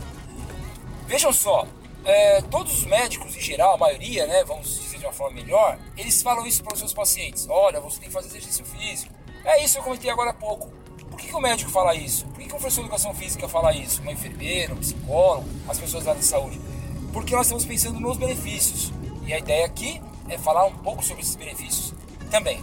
Vejam 1.08 1.34
só, 1.34 1.68
é, 2.06 2.42
todos 2.44 2.74
os 2.74 2.86
médicos 2.86 3.36
em 3.36 3.42
geral, 3.42 3.74
a 3.74 3.78
maioria, 3.78 4.26
né, 4.28 4.44
vamos 4.44 4.80
dizer 4.80 5.00
de 5.00 5.06
uma 5.06 5.14
forma 5.14 5.36
melhor, 5.36 5.78
eles 5.98 6.22
falam 6.22 6.46
isso 6.46 6.64
para 6.64 6.74
os 6.74 6.80
seus 6.80 6.94
pacientes. 6.94 7.48
Olha, 7.50 7.80
você 7.80 8.00
tem 8.00 8.08
que 8.08 8.14
fazer 8.14 8.28
exercício 8.28 8.64
físico. 8.66 9.14
É 9.44 9.64
isso 9.64 9.74
que 9.74 9.80
eu 9.80 9.84
comentei 9.84 10.10
agora 10.10 10.30
há 10.30 10.34
pouco. 10.34 10.72
Que, 11.22 11.28
que 11.28 11.36
o 11.36 11.40
médico 11.40 11.70
fala 11.70 11.94
isso? 11.94 12.26
Por 12.26 12.40
que, 12.40 12.46
que 12.46 12.48
o 12.48 12.58
professor 12.58 12.82
de 12.82 12.88
educação 12.88 13.14
física 13.14 13.48
fala 13.48 13.72
isso? 13.76 14.02
Uma 14.02 14.12
enfermeira, 14.12 14.74
um 14.74 14.78
psicólogo, 14.78 15.48
as 15.70 15.78
pessoas 15.78 16.04
da 16.04 16.12
área 16.12 16.22
de 16.22 16.28
saúde? 16.28 16.60
Porque 17.14 17.36
nós 17.36 17.46
estamos 17.46 17.64
pensando 17.64 18.00
nos 18.00 18.18
benefícios. 18.18 18.92
E 19.24 19.32
a 19.32 19.38
ideia 19.38 19.68
aqui 19.68 20.02
é 20.28 20.38
falar 20.38 20.66
um 20.66 20.76
pouco 20.78 21.06
sobre 21.06 21.22
esses 21.22 21.36
benefícios 21.36 21.94
também. 22.32 22.60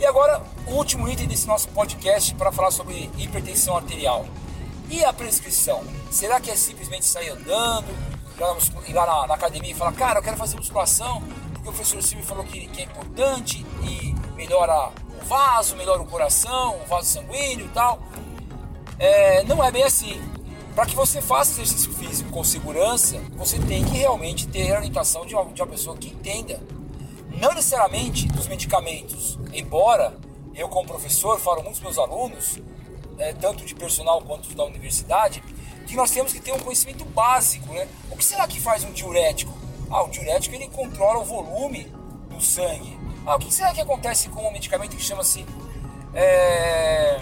E 0.00 0.06
agora, 0.06 0.42
o 0.66 0.72
último 0.72 1.08
item 1.08 1.28
desse 1.28 1.46
nosso 1.46 1.68
podcast 1.68 2.34
para 2.34 2.50
falar 2.50 2.72
sobre 2.72 3.08
hipertensão 3.16 3.76
arterial. 3.76 4.26
E 4.88 5.04
a 5.04 5.12
prescrição? 5.12 5.84
Será 6.10 6.40
que 6.40 6.50
é 6.50 6.56
simplesmente 6.56 7.06
sair 7.06 7.30
andando, 7.30 7.86
ir 8.88 8.92
lá 8.92 9.06
na, 9.06 9.26
na 9.28 9.34
academia 9.34 9.70
e 9.70 9.74
falar, 9.74 9.92
cara, 9.92 10.18
eu 10.18 10.22
quero 10.24 10.36
fazer 10.36 10.56
musculação, 10.56 11.22
porque 11.52 11.68
o 11.68 11.72
professor 11.72 12.02
Silvio 12.02 12.26
falou 12.26 12.42
que, 12.44 12.66
que 12.66 12.80
é 12.80 12.84
importante 12.84 13.64
e 13.84 14.12
melhora 14.34 14.90
o 15.20 15.24
vaso, 15.24 15.76
melhora 15.76 16.00
o 16.02 16.06
coração, 16.06 16.80
o 16.82 16.86
vaso 16.86 17.06
sanguíneo 17.06 17.66
e 17.66 17.70
tal. 17.70 18.00
É, 18.98 19.42
não 19.44 19.62
é 19.62 19.70
bem 19.70 19.82
assim. 19.82 20.20
Para 20.74 20.86
que 20.86 20.94
você 20.94 21.20
faça 21.20 21.52
exercício 21.52 21.92
físico 21.92 22.30
com 22.30 22.44
segurança, 22.44 23.20
você 23.32 23.58
tem 23.58 23.84
que 23.84 23.98
realmente 23.98 24.46
ter 24.46 24.72
a 24.72 24.78
orientação 24.78 25.26
de 25.26 25.34
uma, 25.34 25.44
de 25.46 25.60
uma 25.60 25.68
pessoa 25.68 25.96
que 25.96 26.08
entenda. 26.08 26.60
Não 27.40 27.52
necessariamente 27.54 28.28
dos 28.28 28.46
medicamentos, 28.46 29.38
embora 29.52 30.16
eu, 30.54 30.68
como 30.68 30.86
professor, 30.86 31.38
falo 31.40 31.62
muitos 31.62 31.80
meus 31.80 31.98
alunos, 31.98 32.58
é, 33.18 33.32
tanto 33.32 33.64
de 33.64 33.74
personal 33.74 34.20
quanto 34.22 34.54
da 34.54 34.64
universidade, 34.64 35.42
que 35.86 35.96
nós 35.96 36.10
temos 36.10 36.32
que 36.32 36.40
ter 36.40 36.52
um 36.52 36.58
conhecimento 36.58 37.04
básico. 37.04 37.72
Né? 37.72 37.88
O 38.10 38.16
que 38.16 38.24
será 38.24 38.46
que 38.46 38.60
faz 38.60 38.84
um 38.84 38.92
diurético? 38.92 39.52
Ah, 39.90 40.04
o 40.04 40.08
diurético 40.08 40.54
ele 40.54 40.68
controla 40.68 41.18
o 41.20 41.24
volume 41.24 41.84
do 42.28 42.40
sangue. 42.40 42.98
Ah, 43.30 43.36
o 43.36 43.38
que 43.38 43.54
será 43.54 43.72
que 43.72 43.80
acontece 43.80 44.28
com 44.28 44.44
um 44.44 44.50
medicamento 44.50 44.96
que 44.96 45.02
chama-se 45.04 45.46
é, 46.12 47.20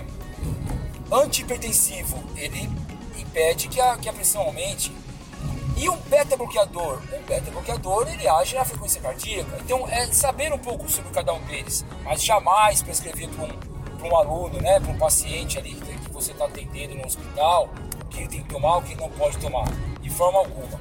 antihipertensivo? 1.13 2.25
Ele 2.35 2.67
impede 3.15 3.69
que 3.69 3.79
a, 3.79 3.95
que 3.99 4.09
a 4.09 4.13
pressão 4.15 4.41
aumente. 4.41 4.91
E 5.77 5.87
um 5.87 5.99
beta-bloqueador? 5.99 7.03
Um 7.13 7.23
beta-bloqueador 7.25 8.09
ele 8.09 8.27
age 8.27 8.57
na 8.57 8.65
frequência 8.65 9.03
cardíaca. 9.03 9.59
Então 9.63 9.87
é 9.87 10.07
saber 10.07 10.51
um 10.51 10.59
pouco 10.59 10.91
sobre 10.91 11.11
cada 11.11 11.35
um 11.35 11.43
deles, 11.43 11.85
mas 12.03 12.25
jamais 12.25 12.81
prescrever 12.83 13.29
para 13.29 13.45
um, 13.45 14.09
um 14.09 14.17
aluno, 14.17 14.63
né, 14.63 14.81
para 14.81 14.91
um 14.91 14.97
paciente 14.97 15.59
ali 15.59 15.75
que 15.75 16.11
você 16.11 16.33
está 16.33 16.47
atendendo 16.47 16.95
no 16.95 17.05
hospital, 17.05 17.69
o 18.01 18.05
que 18.07 18.21
ele 18.21 18.29
tem 18.29 18.43
que 18.43 18.49
tomar, 18.49 18.79
o 18.79 18.83
que 18.83 18.93
ele 18.93 19.01
não 19.03 19.11
pode 19.11 19.37
tomar, 19.37 19.67
de 20.01 20.09
forma 20.09 20.39
alguma. 20.39 20.81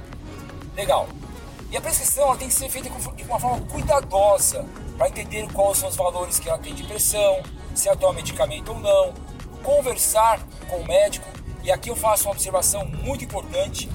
Legal. 0.74 1.06
E 1.70 1.76
a 1.76 1.82
prescrição 1.82 2.24
ela 2.28 2.38
tem 2.38 2.48
que 2.48 2.54
ser 2.54 2.70
feita 2.70 2.90
de 2.90 3.24
uma 3.24 3.38
forma 3.38 3.60
cuidadosa, 3.68 4.66
para 4.98 5.10
entender 5.10 5.48
quais 5.54 5.78
são 5.78 5.90
os 5.90 5.96
valores 5.96 6.40
que 6.40 6.50
ela 6.50 6.58
tem 6.58 6.74
de 6.74 6.84
pressão, 6.84 7.42
se 7.76 7.88
ela 7.88 7.98
toma 7.98 8.14
medicamento 8.14 8.70
ou 8.74 8.80
não, 8.80 9.14
conversar 9.64 10.40
com 10.70 10.78
o 10.78 10.88
médico. 10.88 11.28
E 11.64 11.72
aqui 11.72 11.90
eu 11.90 11.96
faço 11.96 12.26
uma 12.26 12.32
observação 12.32 12.86
muito 12.86 13.24
importante, 13.24 13.90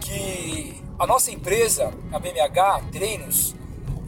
que 0.00 0.82
a 0.98 1.06
nossa 1.06 1.30
empresa, 1.30 1.92
a 2.12 2.18
BMH 2.18 2.82
Treinos, 2.92 3.54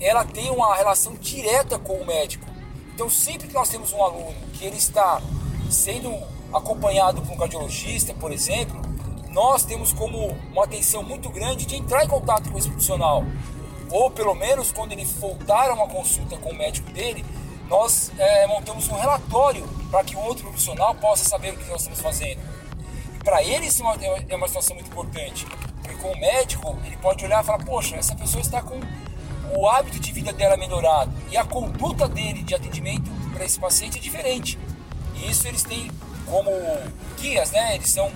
ela 0.01 0.25
tem 0.25 0.51
uma 0.51 0.75
relação 0.75 1.15
direta 1.15 1.79
com 1.79 1.95
o 1.95 2.07
médico. 2.07 2.47
Então 2.95 3.11
sempre 3.11 3.49
que 3.49 3.55
nós 3.55 3.69
temos 3.69 3.93
um 3.93 4.03
aluno 4.03 4.35
que 4.55 4.65
ele 4.65 4.77
está 4.77 5.21
sendo 5.71 6.13
acompanhado 6.53 7.21
por 7.23 7.33
um 7.33 7.37
cardiologista, 7.37 8.15
por 8.15 8.33
exemplo, 8.33 8.81
nós 9.31 9.65
temos 9.65 9.93
como 9.93 10.29
uma 10.53 10.65
atenção 10.65 11.03
muito 11.03 11.29
grande 11.29 11.67
de 11.67 11.77
entrar 11.77 12.05
em 12.05 12.09
contato 12.09 12.51
com 12.51 12.59
esse 12.59 12.69
profissional. 12.69 13.23
Ou 13.91 14.11
pelo 14.11 14.35
menos 14.35 14.73
quando 14.73 14.93
ele 14.93 15.05
voltar 15.05 15.71
a 15.71 15.75
uma 15.75 15.87
consulta 15.87 16.37
com 16.37 16.51
o 16.51 16.55
médico 16.55 16.91
dele, 16.91 17.25
nós 17.69 18.13
é, 18.19 18.47
montamos 18.47 18.89
um 18.89 18.95
relatório 18.95 19.67
para 19.91 20.05
que 20.05 20.17
o 20.17 20.21
outro 20.21 20.45
profissional 20.45 20.95
possa 20.95 21.29
saber 21.29 21.53
o 21.53 21.57
que 21.57 21.69
nós 21.69 21.81
estamos 21.81 22.01
fazendo. 22.01 22.41
E 23.15 23.25
para 23.25 23.43
ele 23.43 23.67
isso 23.67 23.83
é 23.83 23.87
uma, 23.87 23.97
é 24.29 24.37
uma 24.37 24.49
situação 24.49 24.75
muito 24.75 24.91
importante, 24.91 25.47
porque 25.83 25.97
com 25.97 26.13
o 26.13 26.21
médico 26.21 26.79
ele 26.85 26.97
pode 26.97 27.25
olhar 27.25 27.43
e 27.43 27.47
falar: 27.47 27.65
poxa, 27.65 27.97
essa 27.97 28.15
pessoa 28.15 28.41
está 28.41 28.63
com 28.63 28.81
o 29.55 29.69
hábito 29.69 29.99
de 30.01 30.13
vida 30.13 30.33
dela 30.33 30.57
melhorado 30.57 31.13
e 31.31 31.37
a 31.37 31.45
conduta 31.45 32.09
dele 32.09 32.43
de 32.43 32.55
atendimento 32.55 33.11
para 33.33 33.45
esse 33.45 33.59
paciente 33.59 33.99
é 33.99 34.01
diferente. 34.01 34.59
E 35.15 35.31
isso 35.31 35.47
eles 35.47 35.63
têm 35.63 35.91
como 36.27 36.51
guias, 37.21 37.53
né? 37.53 37.77
Eles 37.77 37.91
são 37.91 38.11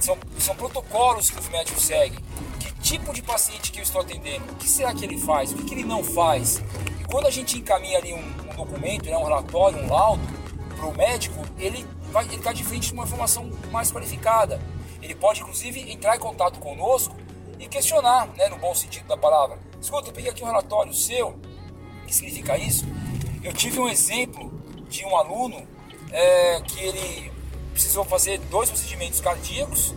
são, 0.00 0.18
são 0.38 0.54
protocolos 0.56 1.30
que 1.30 1.38
os 1.38 1.48
médicos 1.48 1.84
seguem. 1.84 2.18
Que 2.58 2.72
tipo 2.80 3.12
de 3.12 3.22
paciente 3.22 3.72
que 3.72 3.78
eu 3.78 3.82
estou 3.82 4.00
atendendo? 4.00 4.52
O 4.52 4.56
que 4.56 4.68
será 4.68 4.94
que 4.94 5.04
ele 5.04 5.18
faz? 5.18 5.52
O 5.52 5.56
que, 5.56 5.64
que 5.64 5.74
ele 5.74 5.84
não 5.84 6.02
faz? 6.02 6.62
E 7.00 7.04
quando 7.04 7.26
a 7.26 7.30
gente 7.30 7.58
encaminha 7.58 7.98
ali 7.98 8.12
um, 8.12 8.50
um 8.52 8.56
documento, 8.56 9.06
né, 9.06 9.16
um 9.16 9.24
relatório, 9.24 9.78
um 9.78 9.88
laudo 9.88 10.22
para 10.76 10.86
o 10.86 10.96
médico, 10.96 11.42
ele 11.58 11.86
vai 12.10 12.26
está 12.26 12.52
de 12.52 12.64
frente 12.64 12.88
de 12.88 12.94
uma 12.94 13.04
informação 13.04 13.50
mais 13.70 13.90
qualificada. 13.90 14.60
Ele 15.02 15.14
pode, 15.14 15.40
inclusive, 15.40 15.90
entrar 15.92 16.16
em 16.16 16.18
contato 16.18 16.58
conosco 16.58 17.14
e 17.58 17.66
questionar, 17.66 18.28
né, 18.36 18.48
no 18.48 18.56
bom 18.56 18.74
sentido 18.74 19.06
da 19.06 19.16
palavra. 19.16 19.58
Escuta, 19.80 20.08
eu 20.08 20.12
peguei 20.12 20.30
aqui 20.30 20.42
um 20.42 20.46
relatório 20.46 20.92
seu. 20.92 21.38
Que 22.06 22.14
significa 22.14 22.56
isso? 22.56 22.84
Eu 23.42 23.52
tive 23.52 23.78
um 23.80 23.88
exemplo 23.88 24.50
de 24.88 25.04
um 25.04 25.16
aluno 25.16 25.66
é, 26.12 26.60
que 26.62 26.80
ele 26.80 27.32
precisou 27.76 28.06
fazer 28.06 28.38
dois 28.38 28.70
procedimentos 28.70 29.20
cardíacos, 29.20 29.94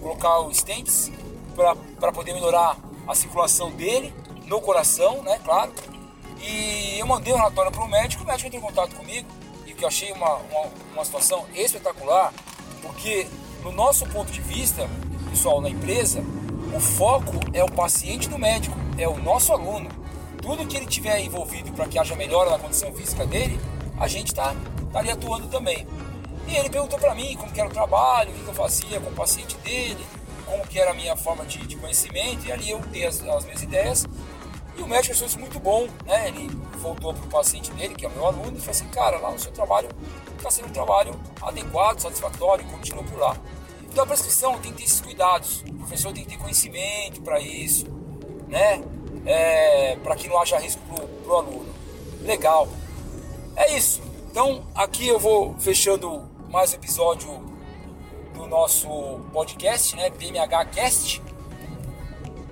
colocar 0.00 0.40
os 0.40 0.56
stents 0.56 1.12
para 1.54 2.12
poder 2.12 2.32
melhorar 2.32 2.78
a 3.06 3.14
circulação 3.14 3.70
dele 3.70 4.14
no 4.46 4.58
coração, 4.58 5.22
né, 5.22 5.38
claro. 5.44 5.70
E 6.40 6.98
eu 6.98 7.06
mandei 7.06 7.34
um 7.34 7.36
relatório 7.36 7.70
para 7.70 7.84
o 7.84 7.88
médico, 7.88 8.24
o 8.24 8.26
médico 8.26 8.46
entrou 8.48 8.62
em 8.62 8.64
contato 8.64 8.96
comigo 8.96 9.28
e 9.66 9.74
que 9.74 9.84
eu 9.84 9.88
achei 9.88 10.10
uma, 10.12 10.36
uma, 10.36 10.70
uma 10.94 11.04
situação 11.04 11.44
espetacular, 11.54 12.32
porque 12.80 13.26
no 13.62 13.70
nosso 13.70 14.06
ponto 14.06 14.32
de 14.32 14.40
vista, 14.40 14.88
pessoal, 15.28 15.60
na 15.60 15.68
empresa, 15.68 16.24
o 16.74 16.80
foco 16.80 17.38
é 17.52 17.62
o 17.62 17.70
paciente 17.70 18.30
do 18.30 18.38
médico, 18.38 18.74
é 18.96 19.06
o 19.06 19.18
nosso 19.18 19.52
aluno. 19.52 19.90
Tudo 20.40 20.66
que 20.66 20.74
ele 20.74 20.86
tiver 20.86 21.20
envolvido 21.20 21.70
para 21.72 21.86
que 21.86 21.98
haja 21.98 22.16
melhora 22.16 22.48
na 22.48 22.58
condição 22.58 22.94
física 22.94 23.26
dele, 23.26 23.60
a 23.98 24.08
gente 24.08 24.28
está 24.28 24.56
tá 24.90 25.00
ali 25.00 25.10
atuando 25.10 25.48
também. 25.48 25.86
E 26.50 26.56
ele 26.56 26.68
perguntou 26.68 26.98
para 26.98 27.14
mim 27.14 27.36
como 27.36 27.52
que 27.52 27.60
era 27.60 27.68
o 27.68 27.72
trabalho, 27.72 28.32
o 28.32 28.34
que, 28.34 28.48
eu 28.48 28.54
fazia 28.54 29.00
com 29.00 29.08
o 29.08 29.14
paciente 29.14 29.56
dele, 29.58 30.04
como 30.44 30.66
que 30.66 30.80
era 30.80 30.90
a 30.90 30.94
minha 30.94 31.16
forma 31.16 31.46
de, 31.46 31.64
de 31.64 31.76
conhecimento, 31.76 32.44
e 32.44 32.50
ali 32.50 32.70
eu 32.70 32.80
dei 32.80 33.06
as, 33.06 33.22
as 33.22 33.44
minhas 33.44 33.62
ideias. 33.62 34.04
E 34.76 34.82
o 34.82 34.88
médico 34.88 35.14
achou 35.14 35.28
isso 35.28 35.38
muito 35.38 35.60
bom, 35.60 35.86
né? 36.04 36.26
Ele 36.26 36.48
voltou 36.78 37.14
para 37.14 37.24
o 37.24 37.28
paciente 37.28 37.70
dele, 37.70 37.94
que 37.94 38.04
é 38.04 38.08
o 38.08 38.10
meu 38.10 38.26
aluno, 38.26 38.56
e 38.56 38.58
falou 38.58 38.70
assim, 38.72 38.88
cara, 38.88 39.18
lá 39.18 39.30
no 39.30 39.38
seu 39.38 39.52
trabalho 39.52 39.88
está 40.36 40.50
sendo 40.50 40.66
um 40.68 40.72
trabalho 40.72 41.14
adequado, 41.40 42.00
satisfatório, 42.00 42.64
continua 42.66 43.04
por 43.04 43.18
lá. 43.20 43.36
Então 43.84 44.02
a 44.02 44.06
prescrição 44.08 44.58
tem 44.58 44.72
que 44.72 44.78
ter 44.78 44.84
esses 44.84 45.00
cuidados, 45.00 45.62
o 45.68 45.74
professor 45.74 46.12
tem 46.12 46.24
que 46.24 46.30
ter 46.30 46.38
conhecimento 46.38 47.22
para 47.22 47.38
isso, 47.38 47.86
né? 48.48 48.82
É, 49.24 49.96
para 50.02 50.16
que 50.16 50.26
não 50.26 50.40
haja 50.40 50.58
risco 50.58 50.80
para 50.82 51.32
o 51.32 51.36
aluno. 51.36 51.74
Legal. 52.22 52.66
É 53.54 53.76
isso. 53.76 54.02
Então 54.30 54.64
aqui 54.74 55.06
eu 55.06 55.18
vou 55.18 55.54
fechando 55.58 56.29
mais 56.50 56.72
um 56.72 56.74
episódio 56.74 57.30
do 58.34 58.44
nosso 58.48 58.88
podcast, 59.32 59.94
né? 59.94 60.10
BMH 60.10 60.64
Cast. 60.72 61.22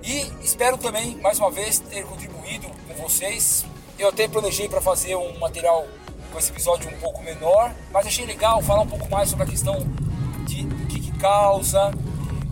E 0.01 0.21
espero 0.41 0.77
também, 0.77 1.17
mais 1.17 1.37
uma 1.37 1.51
vez, 1.51 1.79
ter 1.79 2.05
contribuído 2.05 2.69
com 2.87 2.93
vocês. 3.03 3.65
Eu 3.97 4.07
até 4.07 4.25
planejei 4.25 4.69
para 4.69 4.79
fazer 4.79 5.17
um 5.17 5.37
material 5.37 5.85
com 6.31 6.39
esse 6.39 6.49
episódio 6.49 6.89
um 6.89 6.97
pouco 6.99 7.21
menor, 7.23 7.75
mas 7.91 8.07
achei 8.07 8.25
legal 8.25 8.61
falar 8.61 8.83
um 8.83 8.87
pouco 8.87 9.09
mais 9.09 9.29
sobre 9.29 9.43
a 9.43 9.47
questão 9.47 9.75
de 10.45 10.65
o 10.65 10.87
que, 10.87 11.01
que 11.01 11.11
causa, 11.19 11.91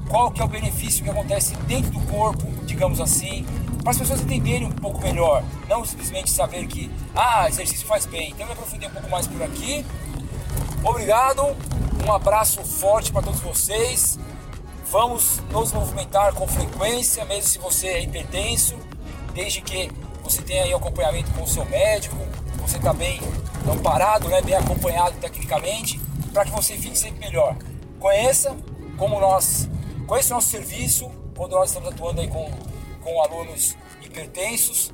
qual 0.10 0.30
que 0.32 0.42
é 0.42 0.44
o 0.44 0.50
benefício 0.50 1.02
que 1.02 1.10
acontece 1.10 1.56
dentro 1.66 1.92
do 1.92 2.02
corpo, 2.12 2.46
digamos 2.66 3.00
assim, 3.00 3.46
para 3.82 3.92
as 3.92 3.98
pessoas 3.98 4.20
entenderem 4.20 4.68
um 4.68 4.72
pouco 4.72 5.00
melhor, 5.00 5.42
não 5.70 5.86
simplesmente 5.86 6.30
saber 6.30 6.68
que 6.68 6.92
ah, 7.16 7.48
exercício 7.48 7.88
faz 7.88 8.06
bem. 8.06 8.32
Então 8.32 8.46
eu 8.46 8.52
aprofundei 8.52 8.90
um 8.90 8.92
pouco 8.92 9.10
mais 9.10 9.26
por 9.28 9.42
aqui. 9.42 9.86
Obrigado, 10.84 11.44
um 12.06 12.14
abraço 12.14 12.64
forte 12.64 13.12
para 13.12 13.22
todos 13.22 13.40
vocês. 13.40 14.18
Vamos 14.90 15.40
nos 15.52 15.74
movimentar 15.74 16.34
com 16.34 16.48
frequência, 16.48 17.26
mesmo 17.26 17.44
se 17.44 17.58
você 17.58 17.88
é 17.88 18.04
hipertenso, 18.04 18.78
desde 19.34 19.62
que 19.62 19.92
você 20.24 20.42
tenha 20.42 20.64
aí 20.64 20.74
acompanhamento 20.74 21.32
com 21.32 21.44
o 21.44 21.48
seu 21.48 21.66
médico, 21.66 22.16
você 22.62 22.78
está 22.78 22.94
bem 22.94 23.20
amparado, 23.70 24.30
né, 24.30 24.42
bem 24.42 24.56
acompanhado 24.56 25.18
tecnicamente, 25.20 26.00
para 26.32 26.46
que 26.46 26.52
você 26.52 26.78
fique 26.78 26.98
sempre 26.98 27.20
melhor. 27.20 27.56
Conheça 28.00 28.56
como 28.98 29.20
nós, 29.20 29.68
conheça 30.06 30.34
o 30.34 30.36
nosso 30.36 30.50
serviço, 30.50 31.12
quando 31.36 31.52
nós 31.52 31.70
estamos 31.70 31.90
atuando 31.90 32.22
aí 32.22 32.28
com, 32.28 32.50
com 33.02 33.22
alunos 33.22 33.76
hipertensos 34.02 34.94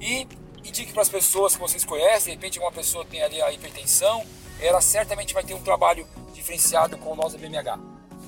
e 0.00 0.28
indique 0.64 0.92
para 0.92 1.02
as 1.02 1.08
pessoas 1.08 1.54
que 1.54 1.60
vocês 1.60 1.84
conhecem, 1.84 2.24
de 2.24 2.30
repente 2.36 2.58
uma 2.58 2.70
pessoa 2.70 3.04
tem 3.04 3.22
ali 3.22 3.40
a 3.42 3.50
hipertensão, 3.50 4.24
ela 4.60 4.80
certamente 4.80 5.34
vai 5.34 5.42
ter 5.42 5.54
um 5.54 5.62
trabalho 5.62 6.06
diferenciado 6.32 6.96
com 6.98 7.12
o 7.12 7.16
nosso 7.16 7.38
BMH. 7.38 7.78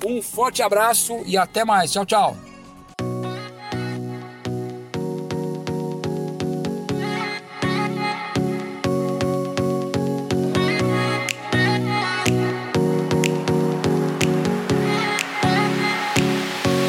Um 0.05 0.21
forte 0.21 0.61
abraço 0.61 1.21
e 1.25 1.37
até 1.37 1.63
mais. 1.63 1.91
Tchau, 1.91 2.05
tchau. 2.05 2.50